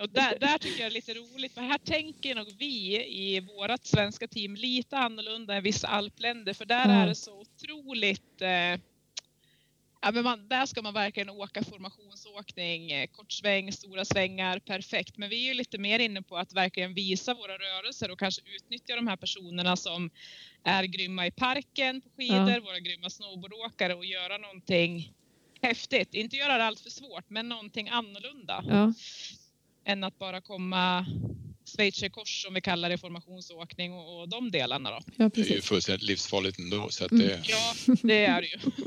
Och 0.00 0.08
där, 0.10 0.38
där 0.40 0.58
tycker 0.58 0.82
jag 0.82 0.92
det 0.92 0.94
är 0.94 0.94
lite 0.94 1.14
roligt 1.14 1.52
för 1.54 1.60
här 1.60 1.78
tänker 1.78 2.34
nog 2.34 2.46
vi 2.58 2.96
i 3.06 3.40
vårt 3.40 3.86
svenska 3.86 4.28
team 4.28 4.54
lite 4.54 4.98
annorlunda 4.98 5.54
än 5.54 5.62
vissa 5.62 5.88
alpländer 5.88 6.52
för 6.54 6.64
där 6.64 6.88
Ja. 6.88 6.94
är 6.94 7.06
det 7.06 7.14
så 7.14 7.40
otroligt 7.40 8.42
eh, 8.42 8.80
Ja, 10.06 10.12
men 10.12 10.24
man, 10.24 10.48
där 10.48 10.66
ska 10.66 10.82
man 10.82 10.94
verkligen 10.94 11.30
åka 11.30 11.64
formationsåkning, 11.64 12.92
eh, 12.92 13.06
kort 13.06 13.32
sväng, 13.32 13.72
stora 13.72 14.04
svängar, 14.04 14.58
perfekt. 14.58 15.16
Men 15.18 15.28
vi 15.28 15.44
är 15.44 15.48
ju 15.48 15.54
lite 15.54 15.78
mer 15.78 15.98
inne 15.98 16.22
på 16.22 16.36
att 16.36 16.52
verkligen 16.52 16.94
visa 16.94 17.34
våra 17.34 17.52
rörelser 17.52 18.10
och 18.10 18.18
kanske 18.18 18.42
utnyttja 18.56 18.96
de 18.96 19.06
här 19.06 19.16
personerna 19.16 19.76
som 19.76 20.10
är 20.64 20.84
grymma 20.84 21.26
i 21.26 21.30
parken 21.30 22.00
på 22.00 22.10
skidor, 22.16 22.50
Ja. 22.50 22.60
våra 22.60 22.78
grymma 22.80 23.10
snowboardåkare 23.10 23.94
och 23.94 24.04
göra 24.04 24.38
någonting 24.38 25.12
häftigt. 25.62 26.14
Inte 26.14 26.36
göra 26.36 26.58
det 26.58 26.64
allt 26.64 26.80
för 26.80 26.90
svårt, 26.90 27.30
men 27.30 27.48
någonting 27.48 27.88
annorlunda 27.88 28.64
Ja, 28.68 28.92
än 29.84 30.04
att 30.04 30.18
bara 30.18 30.40
komma 30.40 31.06
schweizerkors 31.66 32.42
som 32.44 32.54
vi 32.54 32.60
kallar 32.60 32.88
det, 32.90 32.98
formationsåkning 32.98 33.92
och, 33.92 34.20
och 34.20 34.28
de 34.28 34.50
delarna 34.50 34.90
då. 34.90 34.98
ja, 35.16 35.30
Det 35.34 35.40
är 35.50 35.54
ju 35.54 35.60
fullständigt 35.60 36.02
livsfarligt 36.02 36.58
ändå 36.58 36.88
så 36.90 37.04
att 37.04 37.10
Mm. 37.12 37.26
det, 37.26 37.40
Ja, 37.44 37.94
det 38.02 38.24
är 38.26 38.40
det 38.42 38.46
ju. 38.46 38.82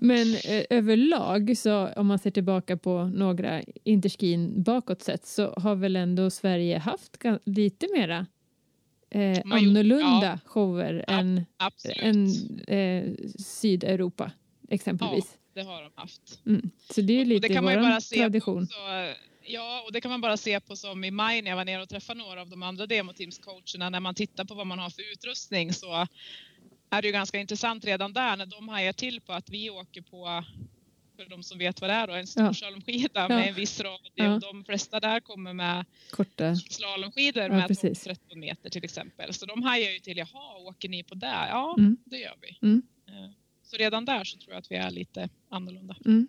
Men 0.00 0.34
eh, 0.34 0.64
överlag 0.70 1.56
så 1.58 1.86
om 1.88 2.06
man 2.06 2.18
ser 2.18 2.30
tillbaka 2.30 2.76
på 2.76 3.04
några 3.04 3.62
interskin 3.84 4.62
bakåt 4.62 5.02
sett 5.02 5.26
så 5.26 5.54
har 5.56 5.74
väl 5.74 5.96
ändå 5.96 6.30
Sverige 6.30 6.78
haft 6.78 7.16
lite 7.44 7.86
mera 7.96 8.26
eh, 9.10 9.38
Man 9.44 9.58
annorlunda 9.58 10.40
shower 10.46 11.04
Ja, 11.08 11.12
än, 11.18 11.44
än 11.96 12.26
eh, 12.68 13.04
Sydeuropa 13.38 14.32
exempelvis. 14.68 15.36
Det 15.54 15.62
har 15.62 15.82
de 15.82 15.90
haft. 15.94 16.40
Mm. 16.46 16.70
Så 16.94 17.00
det 17.00 17.12
är 17.12 17.20
Och- 17.20 17.26
lite 17.26 17.48
det 17.48 17.54
kan 17.54 17.64
man 17.64 17.72
ju 17.74 17.80
bara 17.80 18.00
se 18.00 18.16
tradition. 18.16 18.66
På, 18.66 18.72
så, 18.72 18.78
ja, 19.42 19.82
och 19.86 19.92
det 19.92 20.00
kan 20.00 20.10
man 20.10 20.20
bara 20.20 20.36
se 20.36 20.60
på 20.60 20.76
som 20.76 21.04
i 21.04 21.10
maj 21.10 21.42
när 21.42 21.50
jag 21.50 21.56
var 21.56 21.64
nere 21.64 21.82
och 21.82 21.88
träffade 21.88 22.18
några 22.18 22.40
av 22.40 22.48
de 22.48 22.62
andra 22.62 22.86
demoteamscoacherna. 22.86 23.90
När 23.90 24.00
man 24.00 24.14
tittar 24.14 24.44
på 24.44 24.54
vad 24.54 24.66
man 24.66 24.78
har 24.78 24.90
för 24.90 25.12
utrustning 25.12 25.72
så 25.72 26.06
är 26.90 27.02
det 27.02 27.06
ju 27.08 27.12
ganska 27.12 27.38
intressant 27.38 27.84
redan 27.84 28.12
där 28.12 28.36
när 28.36 28.46
de 28.46 28.68
hajar 28.68 28.92
till 28.92 29.20
på 29.20 29.32
att 29.32 29.50
vi 29.50 29.70
åker 29.70 30.02
på 30.02 30.44
för 31.16 31.24
de 31.30 31.42
som 31.42 31.58
vet 31.58 31.80
vad 31.80 31.90
det 31.90 31.94
är 31.94 32.06
då, 32.06 32.12
en 32.14 32.26
stor 32.26 32.44
Ja. 32.44 32.54
slalomskida 32.54 33.10
Ja. 33.14 33.28
med 33.28 33.48
en 33.48 33.54
viss 33.54 33.80
radie 33.80 34.10
Ja. 34.14 34.34
och 34.34 34.40
de 34.40 34.64
flesta 34.64 35.00
där 35.00 35.20
kommer 35.20 35.52
med 35.52 35.84
Korta. 36.10 36.56
slalomskidor 36.56 37.42
Ja, 37.42 37.48
med 37.48 37.68
precis. 37.68 38.06
12-13 38.06 38.38
meter 38.40 38.70
till 38.70 38.84
exempel. 38.84 39.32
Så 39.34 39.46
de 39.46 39.62
hajar 39.62 39.90
ju 39.90 39.98
till, 39.98 40.16
jaha, 40.16 40.56
åker 40.58 40.88
ni 40.88 41.02
på 41.02 41.14
det? 41.14 41.26
Ja, 41.50 41.74
Mm. 41.78 41.96
det 42.04 42.18
gör 42.18 42.34
vi. 42.40 42.58
Mm. 42.68 42.82
Eh, 43.08 43.30
Så 43.62 43.76
redan 43.76 44.04
där 44.04 44.24
så 44.24 44.38
tror 44.38 44.52
jag 44.52 44.58
att 44.58 44.70
vi 44.70 44.76
är 44.76 44.90
lite 44.90 45.28
annorlunda. 45.50 45.96
Mm. 46.04 46.26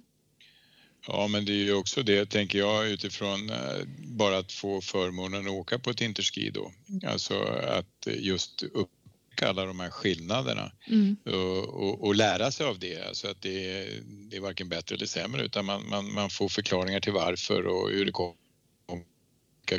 Ja, 1.08 1.28
men 1.28 1.46
det 1.46 1.52
är 1.52 1.64
ju 1.64 1.74
också 1.74 2.04
det, 2.04 2.26
tänker 2.30 2.60
jag, 2.60 2.88
utifrån 2.88 3.50
eh, 3.50 3.58
bara 3.98 4.38
att 4.38 4.52
få 4.52 4.82
förmånen 4.82 5.46
att 5.48 5.52
åka 5.52 5.80
på 5.80 5.90
ett 5.90 6.02
interski 6.02 6.50
då. 6.50 6.72
Alltså 7.08 7.42
att 7.68 8.08
just 8.18 8.64
upptäcka 8.64 9.50
alla 9.50 9.66
de 9.66 9.80
här 9.80 9.90
skillnaderna 9.90 10.72
Mm. 10.88 11.18
och, 11.26 11.64
och, 11.84 12.04
och 12.08 12.16
lära 12.16 12.52
sig 12.52 12.66
av 12.66 12.80
det. 12.80 13.08
Alltså 13.08 13.28
att 13.28 13.42
det, 13.42 13.70
är- 13.70 14.02
det 14.30 14.36
är 14.38 14.42
varken 14.42 14.70
bättre 14.70 14.96
eller 14.96 15.06
sämre 15.06 15.46
utan 15.46 15.66
man, 15.66 15.90
man, 15.90 16.14
man 16.14 16.30
får 16.30 16.50
förklaringar 16.50 17.00
till 17.00 17.14
varför 17.14 17.68
och 17.68 17.90
hur 17.90 18.06
det 18.06 18.12
kommer 18.12 18.36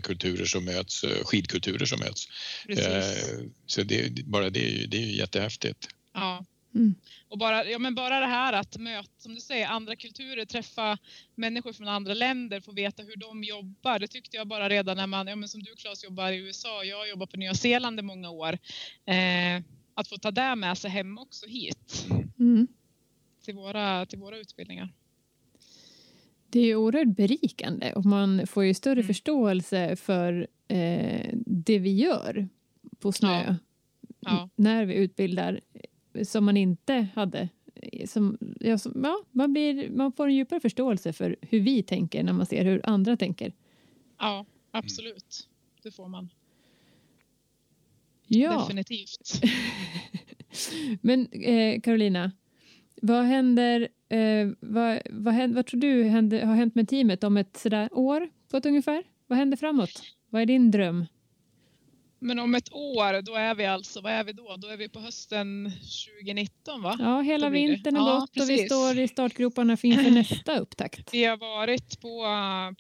kulturer 0.02 0.44
som 0.44 0.64
möts, 0.64 1.04
eh, 1.04 1.24
skidkulturer 1.24 1.87
som 1.87 2.00
möts. 2.00 2.26
Precis. 2.66 2.87
Eh, 2.87 3.38
Så 3.66 3.82
det, 3.82 4.24
bara 4.24 4.50
det, 4.50 4.87
det 4.87 4.96
är 4.96 5.00
ju 5.06 5.16
jättehäftigt. 5.16 5.88
Ja. 6.14 6.44
Mm. 6.74 6.94
Och 7.28 7.38
bara, 7.38 7.64
ja, 7.64 7.78
men 7.78 7.94
bara 7.94 8.20
det 8.20 8.26
här 8.26 8.52
att 8.52 8.76
möta, 8.76 9.08
som 9.18 9.35
du 9.35 9.40
säger, 9.40 9.66
andra 9.66 9.96
kulturer, 9.96 10.44
träffa 10.44 10.98
människor 11.35 11.72
från 11.72 11.88
andra 11.88 12.14
länder, 12.14 12.61
få 12.61 12.72
veta 12.72 13.02
hur 13.02 13.16
de 13.16 13.44
jobbar. 13.44 13.98
Det 13.98 14.06
tyckte 14.08 14.37
jag 14.37 14.46
bara 14.48 14.68
redan 14.68 14.96
när 14.96 15.06
man, 15.06 15.26
ja, 15.26 15.37
men 15.37 15.48
som 15.48 15.62
du 15.62 15.74
Claes 15.74 16.04
jobbar 16.04 16.32
i 16.32 16.37
USA, 16.37 16.85
jag 16.85 17.08
jobbar 17.08 17.26
på 17.26 17.37
Nya 17.37 17.54
Zeeland 17.54 17.98
i 17.98 18.02
många 18.02 18.30
år. 18.30 18.58
Eh, 19.04 19.62
att 19.94 20.08
få 20.08 20.16
ta 20.16 20.30
det 20.30 20.56
med 20.56 20.78
sig 20.78 20.90
hem 20.90 21.18
också 21.18 21.46
hit 21.46 22.06
Mm. 22.38 22.66
till 23.44 23.54
våra, 23.54 24.06
till 24.06 24.18
våra 24.18 24.38
utbildningar. 24.38 24.88
Det 26.48 26.61
är 26.61 26.64
ju 26.64 26.76
oerhört 26.76 27.16
berikande 27.16 27.92
och 27.92 28.04
man 28.06 28.46
får 28.46 28.64
ju 28.64 28.74
större 28.74 28.92
Mm. 29.00 29.06
förståelse 29.06 29.96
för 29.96 30.46
eh, 30.68 31.30
det 31.46 31.78
vi 31.78 31.94
gör 31.96 32.48
på 33.00 33.12
snö 33.12 33.44
Ja. 33.46 33.56
Ja. 34.20 34.48
när 34.56 34.85
vi 34.85 34.94
utbildar 34.94 35.61
som 36.25 36.44
man 36.44 36.57
inte 36.57 37.07
hade. 37.14 37.48
eh, 37.75 38.07
Som, 38.07 38.38
ja, 38.61 38.79
som, 38.79 38.92
ja, 39.05 39.25
man, 39.31 39.53
blir, 39.53 39.90
man 39.90 40.12
får 40.12 40.27
en 40.29 40.35
djupare 40.35 40.61
förståelse 40.61 41.12
för 41.12 41.37
hur 41.40 41.61
vi 41.61 41.83
tänker 41.83 42.22
när 42.22 42.33
man 42.33 42.46
ser 42.46 42.64
hur 42.64 42.81
andra 42.85 43.16
tänker. 43.16 43.53
ja, 44.18 44.46
absolut. 44.70 45.48
Det 45.83 45.90
får 45.90 46.09
man 46.09 46.29
Ja, 48.27 48.59
definitivt. 48.59 49.40
men 51.01 51.27
eh, 51.33 51.81
Carolina, 51.81 52.33
vad 53.03 53.25
händer, 53.25 53.88
eh, 54.09 54.48
vad, 54.61 55.01
vad, 55.11 55.35
händer, 55.35 55.55
vad 55.57 55.66
tror 55.66 55.81
du 55.81 56.03
händer, 56.05 56.46
har 56.46 56.55
hänt 56.55 56.75
med 56.75 56.88
teamet 56.88 57.25
om 57.25 57.37
ett 57.37 57.57
sådär 57.57 57.88
år 57.92 58.29
på 58.51 58.57
ett 58.57 58.66
ungefär? 58.66 59.03
Vad 59.27 59.38
händer 59.38 59.57
framåt? 59.57 60.03
Vad 60.29 60.42
är 60.42 60.46
din 60.46 60.70
dröm? 60.70 61.07
Men 62.22 62.38
om 62.38 62.54
ett 62.54 62.72
år, 62.72 63.22
då 63.22 63.35
är 63.35 63.54
vi 63.54 63.66
alltså, 63.66 64.00
vad 64.00 64.12
är 64.12 64.24
vi 64.24 64.32
då? 64.32 64.56
Då 64.56 64.68
är 64.68 64.76
vi 64.76 64.88
på 64.88 65.00
hösten 65.00 65.72
2019 66.20 66.82
va? 66.82 66.96
Ja, 66.98 67.20
hela 67.20 67.48
vintern 67.50 67.96
har 67.96 68.11
Ja, 68.11 68.18
gått 68.20 68.40
och 68.40 68.50
vi 68.50 68.58
står 68.66 68.98
i 68.98 69.08
startgroparna 69.08 69.76
för 69.76 69.88
inför 69.88 70.11
nästa 70.20 70.58
upptakt. 70.58 71.14
Vi 71.14 71.24
har 71.24 71.37
varit 71.37 72.00
på, 72.00 72.26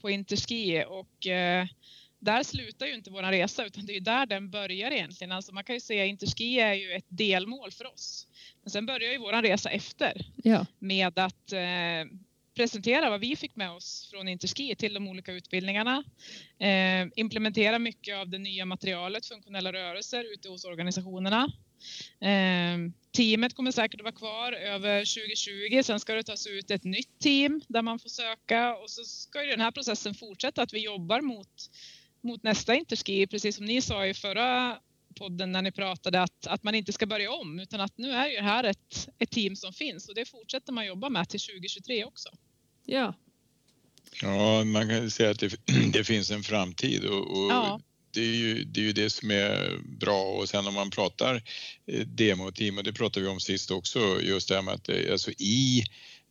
på 0.00 0.10
Interski 0.10 0.84
och 0.88 1.26
eh, 1.26 1.66
där 2.18 2.42
slutar 2.42 2.86
ju 2.86 2.94
inte 2.94 3.10
vår 3.10 3.22
resa 3.22 3.64
utan 3.64 3.86
det 3.86 3.92
är 3.92 3.94
ju 3.94 4.00
där 4.00 4.26
den 4.26 4.50
börjar 4.50 4.90
egentligen. 4.90 5.32
Alltså 5.32 5.54
man 5.54 5.64
kan 5.64 5.76
ju 5.76 5.80
säga 5.80 6.04
Interski 6.04 6.60
är 6.60 6.74
ju 6.74 6.92
ett 6.92 7.06
delmål 7.08 7.70
för 7.70 7.86
oss. 7.92 8.26
Men 8.62 8.70
sen 8.70 8.86
börjar 8.86 9.12
ju 9.12 9.18
vår 9.18 9.42
resa 9.42 9.70
efter 9.70 10.26
Ja, 10.44 10.66
med 10.78 11.18
att 11.18 11.52
eh, 11.52 11.60
presentera 12.54 13.10
vad 13.10 13.20
vi 13.20 13.36
fick 13.36 13.56
med 13.56 13.70
oss 13.70 14.08
från 14.10 14.28
Interski 14.28 14.74
till 14.76 14.94
de 14.94 15.08
olika 15.08 15.32
utbildningarna. 15.32 16.04
Eh, 16.58 17.08
implementera 17.16 17.78
mycket 17.78 18.16
av 18.16 18.28
det 18.28 18.38
nya 18.38 18.64
materialet, 18.64 19.26
funktionella 19.26 19.72
rörelser, 19.72 20.34
ute 20.34 20.48
hos 20.48 20.64
organisationerna. 20.64 21.52
Eh, 22.20 22.78
teamet 23.16 23.54
kommer 23.54 23.70
säkert 23.70 24.00
att 24.00 24.04
vara 24.04 24.14
kvar 24.14 24.52
över 24.52 24.98
2020. 24.98 25.82
Sen 25.82 26.00
ska 26.00 26.14
det 26.14 26.22
tas 26.22 26.46
ut 26.46 26.70
ett 26.70 26.84
nytt 26.84 27.18
team 27.18 27.60
där 27.68 27.82
man 27.82 27.98
får 27.98 28.08
söka 28.08 28.76
och 28.76 28.90
så 28.90 29.04
ska 29.04 29.44
ju 29.44 29.50
den 29.50 29.60
här 29.60 29.70
processen 29.70 30.14
fortsätta 30.14 30.62
att 30.62 30.72
vi 30.72 30.84
jobbar 30.84 31.20
mot, 31.20 31.70
mot 32.22 32.42
nästa 32.42 32.74
Interski, 32.74 33.26
precis 33.26 33.56
som 33.56 33.64
ni 33.64 33.80
sa 33.80 34.06
i 34.06 34.14
förra 34.14 34.78
podden 35.12 35.52
när 35.52 35.62
ni 35.62 35.72
pratade 35.72 36.22
att, 36.22 36.46
att 36.46 36.62
man 36.62 36.74
inte 36.74 36.92
ska 36.92 37.06
börja 37.06 37.32
om 37.32 37.60
utan 37.60 37.80
att 37.80 37.98
nu 37.98 38.10
är 38.12 38.28
ju 38.28 38.36
det 38.36 38.42
här 38.42 38.64
ett, 38.64 39.08
ett 39.18 39.30
team 39.30 39.56
som 39.56 39.72
finns 39.72 40.08
och 40.08 40.14
det 40.14 40.24
fortsätter 40.24 40.72
man 40.72 40.86
jobba 40.86 41.08
med 41.08 41.28
till 41.28 41.40
2023 41.40 42.04
också. 42.04 42.28
ja, 42.86 43.14
Ja, 44.22 44.64
man 44.64 44.88
kan 44.88 45.10
säga 45.10 45.30
att 45.30 45.38
det, 45.38 45.56
det 45.92 46.04
finns 46.04 46.30
en 46.30 46.42
framtid 46.42 47.04
och, 47.04 47.30
och 47.38 47.50
Ja. 47.52 47.80
det, 48.14 48.20
är 48.20 48.34
ju, 48.34 48.64
det 48.64 48.80
är 48.80 48.84
ju 48.84 48.92
det 48.92 49.10
som 49.10 49.30
är 49.30 49.78
bra 49.98 50.22
och 50.22 50.48
sen 50.48 50.66
om 50.66 50.74
man 50.74 50.90
pratar 50.90 51.42
eh, 51.86 52.00
demoteam 52.06 52.78
och 52.78 52.84
det 52.84 52.92
pratade 52.92 53.26
vi 53.26 53.32
om 53.32 53.40
sist 53.40 53.70
också 53.70 54.20
just 54.22 54.48
det 54.48 54.54
här 54.54 54.62
med 54.62 54.74
att 54.74 54.84
det, 54.84 55.12
alltså 55.12 55.30
i 55.30 55.84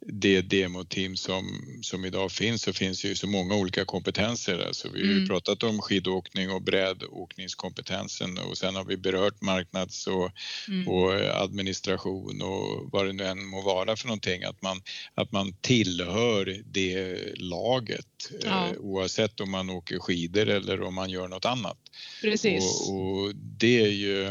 det 0.08 0.42
demoteam 0.42 1.16
som, 1.18 1.62
som 1.82 2.06
idag 2.06 2.32
finns 2.32 2.62
så 2.62 2.74
finns 2.74 3.06
ju 3.06 3.16
så 3.16 3.28
många 3.28 3.56
olika 3.56 3.86
kompetenser. 3.86 4.60
Alltså 4.68 4.90
vi 4.90 5.08
har 5.08 5.14
Mm. 5.16 5.28
pratat 5.28 5.64
om 5.64 5.82
skidåkning 5.82 6.50
och 6.52 6.62
brädåkningskompetensen 6.62 8.38
och 8.38 8.58
sen 8.58 8.76
har 8.76 8.84
vi 8.86 8.98
berört 8.98 9.42
marknads 9.42 10.08
och 10.08 10.32
Mm. 10.68 10.88
och 10.88 11.14
administration 11.44 12.42
och 12.42 12.90
vad 12.92 13.06
det 13.06 13.14
nu 13.14 13.24
än 13.24 13.46
må 13.46 13.62
vara 13.62 13.96
för 13.96 14.08
någonting. 14.08 14.44
Att 14.44 14.62
man, 14.62 14.82
att 15.16 15.32
man 15.32 15.54
tillhör 15.62 16.64
det 16.66 17.18
laget 17.38 18.06
Ja. 18.44 18.68
eh, 18.68 18.78
oavsett 18.80 19.40
om 19.40 19.52
man 19.52 19.70
åker 19.70 20.00
skidor 20.00 20.50
eller 20.50 20.82
om 20.82 20.94
man 20.96 21.10
gör 21.10 21.28
något 21.28 21.46
annat. 21.46 21.78
Precis. 22.22 22.64
Och, 22.64 22.96
och 22.96 23.36
det 23.36 23.82
är 23.82 23.92
ju 23.92 24.24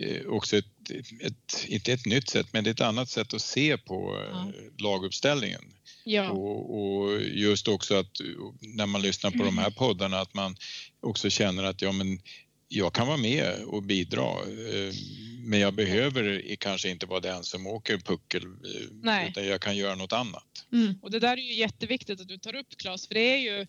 eh, 0.00 0.26
också 0.26 0.56
ett, 0.56 0.64
ett, 0.90 1.64
inte 1.68 1.92
ett 1.92 2.06
nytt 2.06 2.28
sätt, 2.28 2.46
men 2.52 2.64
det 2.64 2.70
är 2.70 2.72
ett 2.74 2.80
annat 2.80 3.08
sätt 3.08 3.34
att 3.34 3.42
se 3.42 3.76
på 3.78 4.16
eh, 4.16 4.28
Ja. 4.30 4.52
laguppställningen. 4.78 5.62
ja. 6.04 6.30
Och, 6.30 6.76
och 6.78 7.20
just 7.22 7.68
också 7.68 7.94
att 7.94 8.20
när 8.60 8.86
man 8.86 9.02
lyssnar 9.02 9.30
på 9.30 9.44
de 9.44 9.58
här 9.58 9.70
poddarna 9.78 10.20
att 10.20 10.34
man 10.34 10.56
också 11.00 11.30
känner 11.30 11.64
att 11.64 11.82
ja 11.82 11.92
men 11.92 12.20
jag 12.68 12.92
kan 12.94 13.06
vara 13.06 13.16
med 13.16 13.54
och 13.66 13.82
bidra 13.82 14.30
eh, 14.30 14.94
men 15.40 15.58
jag 15.60 15.74
behöver 15.74 16.56
kanske 16.58 16.88
inte 16.90 17.06
vara 17.06 17.20
den 17.20 17.44
som 17.44 17.66
åker 17.66 17.98
puckel 17.98 18.42
eh, 18.44 18.50
Nej. 19.02 19.28
utan 19.30 19.46
jag 19.46 19.60
kan 19.60 19.76
göra 19.76 19.94
något 19.94 20.12
annat. 20.12 20.66
mm, 20.72 20.94
Och 21.02 21.10
det 21.10 21.18
där 21.18 21.32
är 21.36 21.42
ju 21.42 21.54
jätteviktigt 21.54 22.20
att 22.20 22.28
du 22.28 22.38
tar 22.38 22.54
upp 22.56 22.76
Claes, 22.76 23.06
för 23.06 23.14
det 23.14 23.20
är 23.34 23.38
ju 23.38 23.66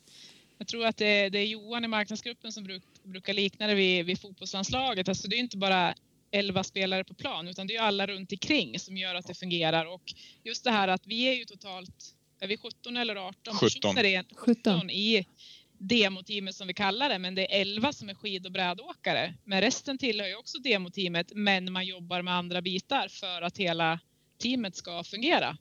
jag 0.60 0.67
tror 0.67 0.86
att 0.86 0.97
det, 0.97 1.30
det 1.30 1.39
är 1.39 1.45
Johan 1.45 1.84
i 1.84 1.88
marknadsgruppen 1.88 2.51
som 2.51 2.63
bruk, 2.63 2.84
brukar 3.03 3.34
likna 3.34 3.67
det 3.67 3.75
vid, 3.75 4.06
vid 4.06 4.19
fotbollslandslaget. 4.21 5.10
Alltså 5.10 5.27
det 5.27 5.36
är 5.36 5.39
inte 5.39 5.58
bara 5.58 5.95
11 6.32 6.63
spelare 6.63 7.04
på 7.04 7.13
plan 7.13 7.48
utan 7.48 7.68
det 7.68 7.76
är 7.76 7.82
alla 7.82 8.08
runt 8.08 8.32
omkring 8.32 8.80
som 8.80 8.98
gör 8.98 9.16
att 9.16 9.28
det 9.28 9.34
fungerar. 9.34 9.86
Och 9.86 10.13
just 10.44 10.63
det 10.63 10.72
här 10.72 10.88
att 10.88 11.08
vi 11.08 11.24
är 11.24 11.34
ju 11.34 11.46
totalt, 11.46 12.16
är 12.40 12.48
vi 12.48 12.58
17 12.58 12.98
eller 12.98 13.16
18 13.16 13.54
17. 13.54 13.70
personer 13.82 14.04
i, 14.04 14.24
17. 14.36 14.56
17 14.56 14.90
i 14.90 15.26
demoteamet 15.78 16.56
som 16.56 16.68
vi 16.68 16.74
kallar 16.74 17.10
det, 17.10 17.20
men 17.20 17.36
det 17.36 17.56
är 17.56 17.62
11 17.62 17.94
som 17.94 18.10
är 18.10 18.13
skid 18.13 18.46
och 18.46 18.52
brädåkare. 18.52 19.34
Men 19.44 19.62
resten 19.62 19.98
tillhör 19.98 20.28
ju 20.28 20.36
också 20.36 20.58
demoteamet, 20.58 21.32
men 21.36 21.72
man 21.74 21.86
jobbar 21.86 22.22
med 22.22 22.34
andra 22.34 22.62
bitar 22.62 23.08
för 23.08 23.42
att 23.42 23.58
hela 23.58 24.00
teamet 24.42 24.76
ska 24.76 25.04
fungera. 25.04 25.58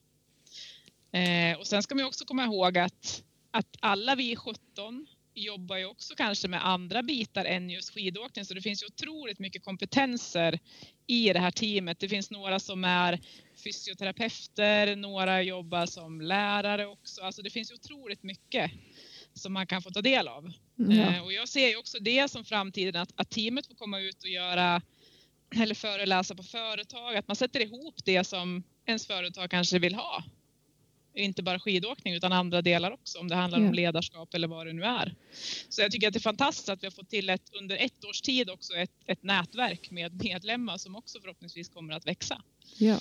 Eh, 1.12 1.58
och 1.58 1.66
sen 1.66 1.82
ska 1.82 1.94
man 1.94 2.02
ju 2.02 2.08
också 2.08 2.24
komma 2.24 2.44
ihåg 2.44 2.78
att, 2.78 3.22
att 3.50 3.76
alla 3.80 4.14
vi 4.14 4.36
17 4.36 5.06
jobbar 5.36 5.76
ju 5.76 5.84
också 5.84 6.14
kanske 6.14 6.48
med 6.48 6.66
andra 6.66 7.02
bitar 7.02 7.44
än 7.44 7.70
just 7.70 7.94
skidåkning, 7.94 8.44
så 8.44 8.54
det 8.54 8.60
finns 8.60 8.82
ju 8.82 8.86
otroligt 8.86 9.38
mycket 9.38 9.64
kompetenser 9.64 10.58
i 11.06 11.32
det 11.32 11.38
här 11.38 11.50
teamet. 11.50 12.00
Det 12.00 12.08
finns 12.08 12.30
några 12.30 12.60
som 12.60 12.84
är 12.84 13.20
fysioterapeuter, 13.64 14.96
några 14.96 15.42
jobbar 15.42 15.86
som 15.86 16.20
lärare 16.20 16.86
också. 16.86 17.22
Alltså 17.22 17.42
det 17.42 17.50
finns 17.50 17.70
ju 17.70 17.74
otroligt 17.74 18.22
mycket 18.22 18.70
som 19.34 19.52
man 19.52 19.66
kan 19.66 19.82
få 19.82 19.90
ta 19.90 20.02
del 20.02 20.28
av. 20.28 20.52
ja. 20.76 21.16
Eh, 21.16 21.22
och 21.22 21.32
jag 21.32 21.48
ser 21.48 21.68
ju 21.68 21.76
också 21.76 21.98
det 22.00 22.30
som 22.30 22.44
framtiden, 22.44 23.02
att, 23.02 23.12
att 23.16 23.30
teamet 23.30 23.66
får 23.66 23.74
komma 23.74 24.00
ut 24.00 24.22
och 24.22 24.30
göra 24.30 24.82
eller 25.54 25.74
föreläsa 25.74 26.34
på 26.34 26.42
företag, 26.42 27.16
att 27.16 27.28
man 27.28 27.36
sätter 27.36 27.60
ihop 27.60 27.94
det 28.04 28.24
som 28.24 28.62
ens 28.86 29.06
företag 29.06 29.50
kanske 29.50 29.78
vill 29.78 29.94
ha. 29.94 30.24
Inte 31.16 31.42
bara 31.42 31.58
skidåkning 31.60 32.14
utan 32.14 32.32
andra 32.32 32.62
delar 32.62 32.90
också 32.90 33.18
om 33.18 33.28
det 33.28 33.34
handlar 33.36 33.60
Ja. 33.60 33.66
om 33.68 33.74
ledarskap 33.74 34.34
eller 34.34 34.48
vad 34.48 34.66
det 34.66 34.72
nu 34.72 34.82
är. 34.82 35.14
Så 35.68 35.82
jag 35.82 35.92
tycker 35.92 36.06
att 36.08 36.12
det 36.14 36.18
är 36.18 36.20
fantastiskt 36.20 36.68
att 36.68 36.82
vi 36.82 36.86
har 36.86 36.92
fått 36.92 37.10
till 37.10 37.30
ett, 37.30 37.50
under 37.60 37.76
ett 37.76 38.04
års 38.04 38.20
tid 38.20 38.50
också 38.50 38.74
ett, 38.74 38.90
ett 39.06 39.22
nätverk 39.22 39.90
med 39.90 40.24
medlemmar 40.24 40.78
som 40.78 40.96
också 40.96 41.20
förhoppningsvis 41.20 41.68
kommer 41.68 41.94
att 41.94 42.06
växa. 42.06 42.42
ja. 42.78 42.98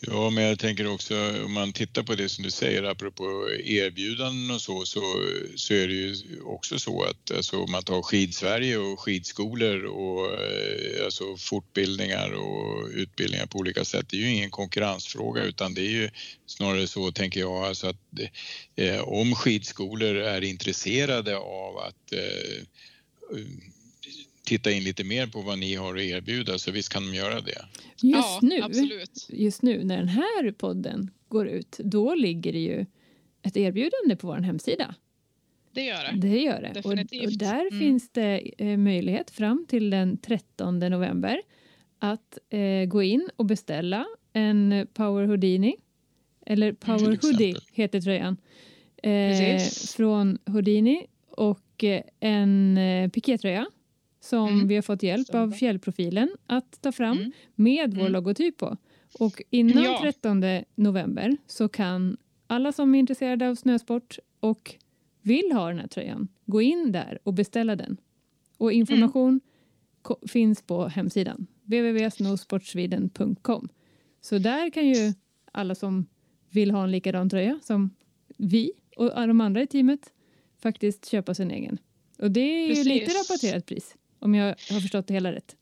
Ja, 0.00 0.30
men 0.30 0.44
jag 0.44 0.58
tänker 0.58 0.92
också 0.92 1.44
om 1.44 1.52
man 1.52 1.72
tittar 1.72 2.02
på 2.02 2.14
det 2.14 2.28
som 2.28 2.44
du 2.44 2.50
säger 2.50 2.82
apropå 2.82 3.48
erbjudanden 3.64 4.54
och 4.54 4.60
så, 4.60 4.84
så, 4.84 5.00
så 5.56 5.74
är 5.74 5.88
det 5.88 5.94
ju 5.94 6.16
också 6.44 6.78
så 6.78 7.02
att 7.02 7.30
alltså, 7.30 7.62
om 7.62 7.70
man 7.70 7.82
tar 7.82 8.02
Skidsverige 8.02 8.78
och 8.78 9.00
skidskolor 9.00 9.84
och 9.84 10.42
eh, 10.42 11.04
alltså 11.04 11.36
fortbildningar 11.36 12.32
och 12.32 12.88
utbildningar 12.94 13.46
på 13.46 13.58
olika 13.58 13.84
sätt, 13.84 14.06
det 14.08 14.16
är 14.16 14.20
ju 14.20 14.34
ingen 14.34 14.50
konkurrensfråga 14.50 15.42
utan 15.42 15.74
det 15.74 15.80
är 15.80 15.90
ju 15.90 16.10
snarare 16.46 16.86
så, 16.86 17.12
tänker 17.12 17.40
jag, 17.40 17.64
alltså 17.64 17.86
att 17.86 17.96
eh, 18.76 19.00
om 19.00 19.34
skidskolor 19.34 20.16
är 20.16 20.44
intresserade 20.44 21.36
av 21.36 21.78
att 21.78 22.12
eh, 22.12 22.62
titta 24.46 24.70
in 24.70 24.84
lite 24.84 25.04
mer 25.04 25.26
på 25.26 25.40
vad 25.40 25.58
ni 25.58 25.74
har 25.74 25.94
att 25.96 26.00
erbjuda 26.02 26.58
så 26.58 26.70
visst 26.70 26.92
kan 26.92 27.02
de 27.06 27.14
göra 27.14 27.40
det. 27.40 27.64
Just 28.02 28.02
ja, 28.02 28.38
nu 28.42 28.62
absolut. 28.62 29.26
just 29.28 29.62
nu 29.62 29.84
när 29.84 29.96
den 29.98 30.08
här 30.08 30.50
podden 30.52 31.10
går 31.28 31.48
ut, 31.48 31.76
då 31.84 32.14
ligger 32.14 32.52
det 32.52 32.58
ju 32.58 32.86
ett 33.42 33.56
erbjudande 33.56 34.16
på 34.16 34.26
vår 34.26 34.36
hemsida. 34.36 34.94
Det 35.72 35.84
gör 35.84 36.12
det. 36.12 36.28
Det 36.28 36.38
gör 36.40 36.60
det. 36.62 36.68
Och, 36.68 36.74
Definitivt. 36.96 37.26
och 37.26 37.32
där 37.38 37.66
Mm. 37.66 37.80
finns 37.80 38.10
det 38.12 38.50
eh, 38.58 38.76
möjlighet 38.76 39.30
fram 39.30 39.66
till 39.68 39.90
den 39.90 40.18
13 40.18 40.78
november 40.78 41.42
att 41.98 42.38
eh, 42.50 42.84
gå 42.88 43.02
in 43.02 43.28
och 43.36 43.46
beställa 43.46 44.06
en 44.32 44.86
Power 44.94 45.26
Houdini. 45.26 45.76
Eller 46.46 46.72
Power 46.72 47.18
Hoodie 47.22 47.54
heter 47.72 48.00
tröjan. 48.00 48.36
Eh, 49.02 49.62
från 49.96 50.38
Houdini 50.46 51.06
och 51.30 51.84
eh, 51.84 52.02
en 52.20 52.78
eh, 52.78 53.10
pikétröja 53.10 53.66
som 54.20 54.48
Mm. 54.48 54.68
vi 54.68 54.74
har 54.74 54.82
fått 54.82 55.02
hjälp 55.02 55.34
av. 55.34 55.50
Fjällprofilen 55.52 56.28
att 56.46 56.82
ta 56.82 56.92
fram 56.92 57.18
Mm. 57.18 57.32
med 57.54 57.94
vår 57.94 58.00
Mm. 58.00 58.12
logotyp 58.12 58.56
på. 58.56 58.76
Och 59.18 59.42
innan 59.50 59.84
Ja. 59.84 59.98
13 60.02 60.44
november 60.74 61.36
så 61.46 61.68
kan 61.68 62.16
alla 62.46 62.72
som 62.72 62.94
är 62.94 62.98
intresserade 62.98 63.48
av 63.48 63.54
snösport 63.54 64.18
och 64.40 64.74
vill 65.22 65.52
ha 65.52 65.68
den 65.68 65.78
här 65.78 65.86
tröjan 65.86 66.28
gå 66.46 66.62
in 66.62 66.92
där 66.92 67.18
och 67.22 67.34
beställa 67.34 67.76
den. 67.76 67.96
Och 68.58 68.72
information 68.72 69.40
finns 70.28 70.62
på 70.62 70.86
hemsidan 70.88 71.46
www.snowsportsweden.com. 71.64 73.68
Så 74.20 74.38
där 74.38 74.70
kan 74.70 74.88
ju 74.88 75.12
alla 75.52 75.74
som 75.74 76.06
vill 76.50 76.70
ha 76.70 76.84
en 76.84 76.90
likadan 76.90 77.30
tröja 77.30 77.58
som 77.62 77.90
vi 78.36 78.72
och 78.96 79.28
de 79.28 79.40
andra 79.40 79.62
i 79.62 79.66
teamet 79.66 80.12
faktiskt 80.58 81.06
köpa 81.06 81.34
sin 81.34 81.50
egen. 81.50 81.78
Och 82.18 82.30
det 82.30 82.40
är 82.40 82.62
ju 82.62 82.68
Precis. 82.68 82.86
lite 82.86 83.10
rabatterat 83.12 83.66
pris 83.66 83.94
om 84.18 84.34
jag 84.34 84.46
har 84.46 84.80
förstått 84.80 85.06
det 85.06 85.14
hela 85.14 85.32
rätt. 85.32 85.56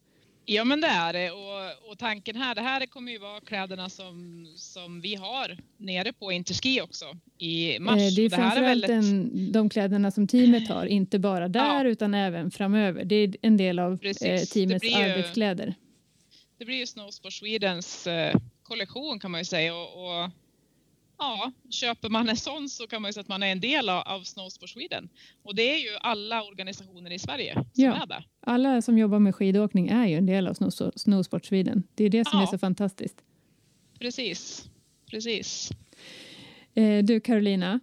Ja 0.47 0.64
men 0.64 0.81
det 0.81 0.87
är 0.87 1.12
det 1.12 1.31
och, 1.31 1.90
och 1.90 1.99
tanken 1.99 2.37
här, 2.37 2.55
det 2.55 2.61
här 2.61 2.87
kommer 2.87 3.12
ju 3.12 3.19
vara 3.19 3.40
kläderna 3.40 3.88
som, 3.90 4.47
som 4.57 5.01
vi 5.01 5.14
har 5.14 5.57
nere 5.77 6.12
på 6.12 6.33
Interski 6.33 6.81
också 6.81 7.05
i 7.38 7.79
mars. 7.79 8.01
Eh, 8.01 8.09
Det 8.17 8.23
är 8.23 8.27
Och 8.27 8.33
här 8.33 8.47
är 8.47 8.51
framförallt 8.51 8.64
väldigt- 8.88 8.90
en, 8.90 9.53
de 9.53 9.69
kläderna 9.69 10.11
som 10.11 10.27
teamet 10.27 10.69
har, 10.69 10.87
inte 10.87 11.19
bara 11.19 11.49
där 11.49 11.85
Ja. 11.85 11.90
utan 11.90 12.14
även 12.14 12.51
framöver. 12.51 13.05
Det 13.05 13.14
är 13.17 13.37
en 13.43 13.57
del 13.57 13.79
av 13.79 13.97
Precis. 13.97 14.23
eh, 14.23 14.35
Det 14.40 14.47
teamets 14.47 14.85
ju- 14.85 14.95
arbetskläder. 14.95 15.75
Det 16.59 16.64
blir 16.64 16.77
ju 16.77 16.87
Snowsport 16.87 17.33
Swedens 17.33 18.07
eh, 18.07 18.37
kollektion 18.62 19.19
kan 19.19 19.31
man 19.31 19.40
ju 19.40 19.45
säga 19.45 19.75
och, 19.75 20.05
och 20.25 20.31
ja, 21.24 21.52
köper 21.70 22.08
man 22.08 22.28
en 22.28 22.37
sån 22.37 22.68
så 22.68 22.87
kan 22.87 23.02
man 23.02 23.08
ju 23.08 23.12
säga 23.12 23.20
att 23.20 23.28
man 23.28 23.42
är 23.42 23.52
en 23.52 23.60
del 23.60 23.88
av, 23.88 24.22
Snowsport 24.22 24.68
Sweden. 24.70 25.08
Och 25.42 25.54
det 25.54 25.62
är 25.74 25.78
ju 25.78 25.96
alla 26.00 26.42
organisationer 26.42 27.10
i 27.12 27.18
Sverige 27.18 27.54
som 27.54 27.64
Ja. 27.84 28.02
är 28.02 28.06
det. 28.06 28.24
Alla 28.40 28.82
som 28.82 28.98
jobbar 28.98 29.18
med 29.18 29.34
skidåkning 29.34 29.88
är 29.88 30.06
ju 30.06 30.14
en 30.16 30.26
del 30.26 30.48
av 30.48 30.54
Snow, 30.54 30.90
Snowsport 30.96 31.44
Sweden. 31.44 31.82
Det 31.94 32.04
är 32.04 32.10
det 32.10 32.28
som 32.28 32.38
Ja. 32.38 32.42
är 32.42 32.46
så 32.46 32.58
fantastiskt. 32.58 33.16
Precis, 33.98 34.68
precis. 35.10 35.70
Eh, 36.74 37.04
du 37.04 37.20
Carolina, 37.20 37.80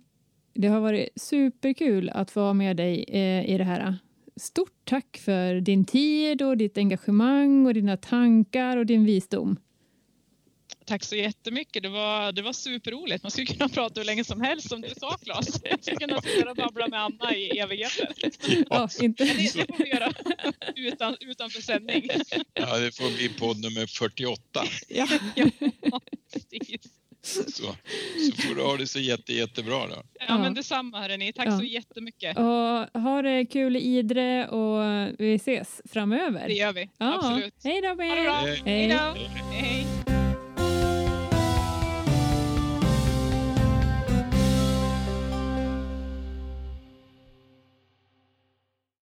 det 0.54 0.68
har 0.68 0.80
varit 0.80 1.10
superkul 1.16 2.10
att 2.10 2.32
få 2.32 2.40
vara 2.42 2.54
med 2.54 2.78
dig 2.78 3.06
eh, 3.08 3.50
i 3.54 3.58
det 3.58 3.64
här. 3.64 3.96
Stort 4.36 4.74
tack 4.84 5.18
för 5.18 5.62
din 5.62 5.86
tid 5.86 6.42
och 6.42 6.58
ditt 6.58 6.78
engagemang 6.78 7.66
och 7.66 7.74
dina 7.74 7.98
tankar 7.98 8.78
och 8.78 8.86
din 8.86 9.06
visdom. 9.06 9.60
Tack 10.86 11.04
så 11.04 11.16
jättemycket. 11.16 11.84
Det 11.84 11.90
var, 11.90 12.32
det 12.32 12.42
var 12.42 12.54
superroligt. 12.54 13.24
Man 13.24 13.32
skulle 13.32 13.48
kunna 13.48 13.70
prata 13.74 14.00
hur 14.00 14.06
länge 14.06 14.24
som 14.24 14.42
helst 14.42 14.70
som 14.70 14.82
du 14.82 14.90
sa 15.00 15.18
Claes. 15.18 15.62
Jag 15.64 15.82
skulle 15.84 15.98
kunna 15.98 16.22
sitta 16.22 16.50
och 16.50 16.56
babbla 16.56 16.88
med 16.88 17.02
Anna 17.04 17.36
i 17.36 17.60
evigheter. 17.60 18.08
Ja, 18.70 18.90
inte... 19.02 19.26
Men 19.26 19.36
det, 19.38 19.44
det 19.44 19.68
får 19.78 19.84
vi 19.84 19.90
göra 19.90 20.14
utan, 20.76 21.18
utanför 21.20 21.62
sändning. 21.62 22.08
Ja, 22.54 22.78
det 22.78 22.96
får 22.98 23.18
bli 23.18 23.30
podd 23.30 23.62
nummer 23.62 23.86
48. 23.88 24.42
ja. 24.88 25.08
Precis. 26.34 26.82
Så, 27.24 27.44
så 27.44 28.42
får 28.42 28.56
du 28.56 28.62
ha 28.62 28.78
det 28.78 28.88
så 28.88 29.00
jätte, 29.00 29.34
jättebra 29.34 29.88
då. 29.88 29.96
Ja, 29.96 30.26
Ja. 30.28 30.38
men 30.38 30.54
detsamma 30.54 31.00
hörni. 31.02 31.34
Tack 31.34 31.48
Ja. 31.48 31.58
så 31.58 31.64
jättemycket. 31.64 32.38
Och 32.38 33.02
ha 33.02 33.22
det 33.22 33.46
kul 33.46 33.76
i 33.76 33.80
Idre 33.80 34.48
och 34.48 34.84
vi 35.20 35.36
ses 35.36 35.82
framöver. 35.94 36.48
Det 36.48 36.54
gör 36.54 36.74
vi. 36.74 36.90
Ja, 36.98 37.16
Absolut. 37.16 37.54
Hej 37.64 37.82
då 37.82 37.96
med 37.96 38.08
er. 38.08 38.30
Hej. 38.32 38.62
Hej 38.66 38.88
då. 38.88 39.16
Hej. 39.52 39.86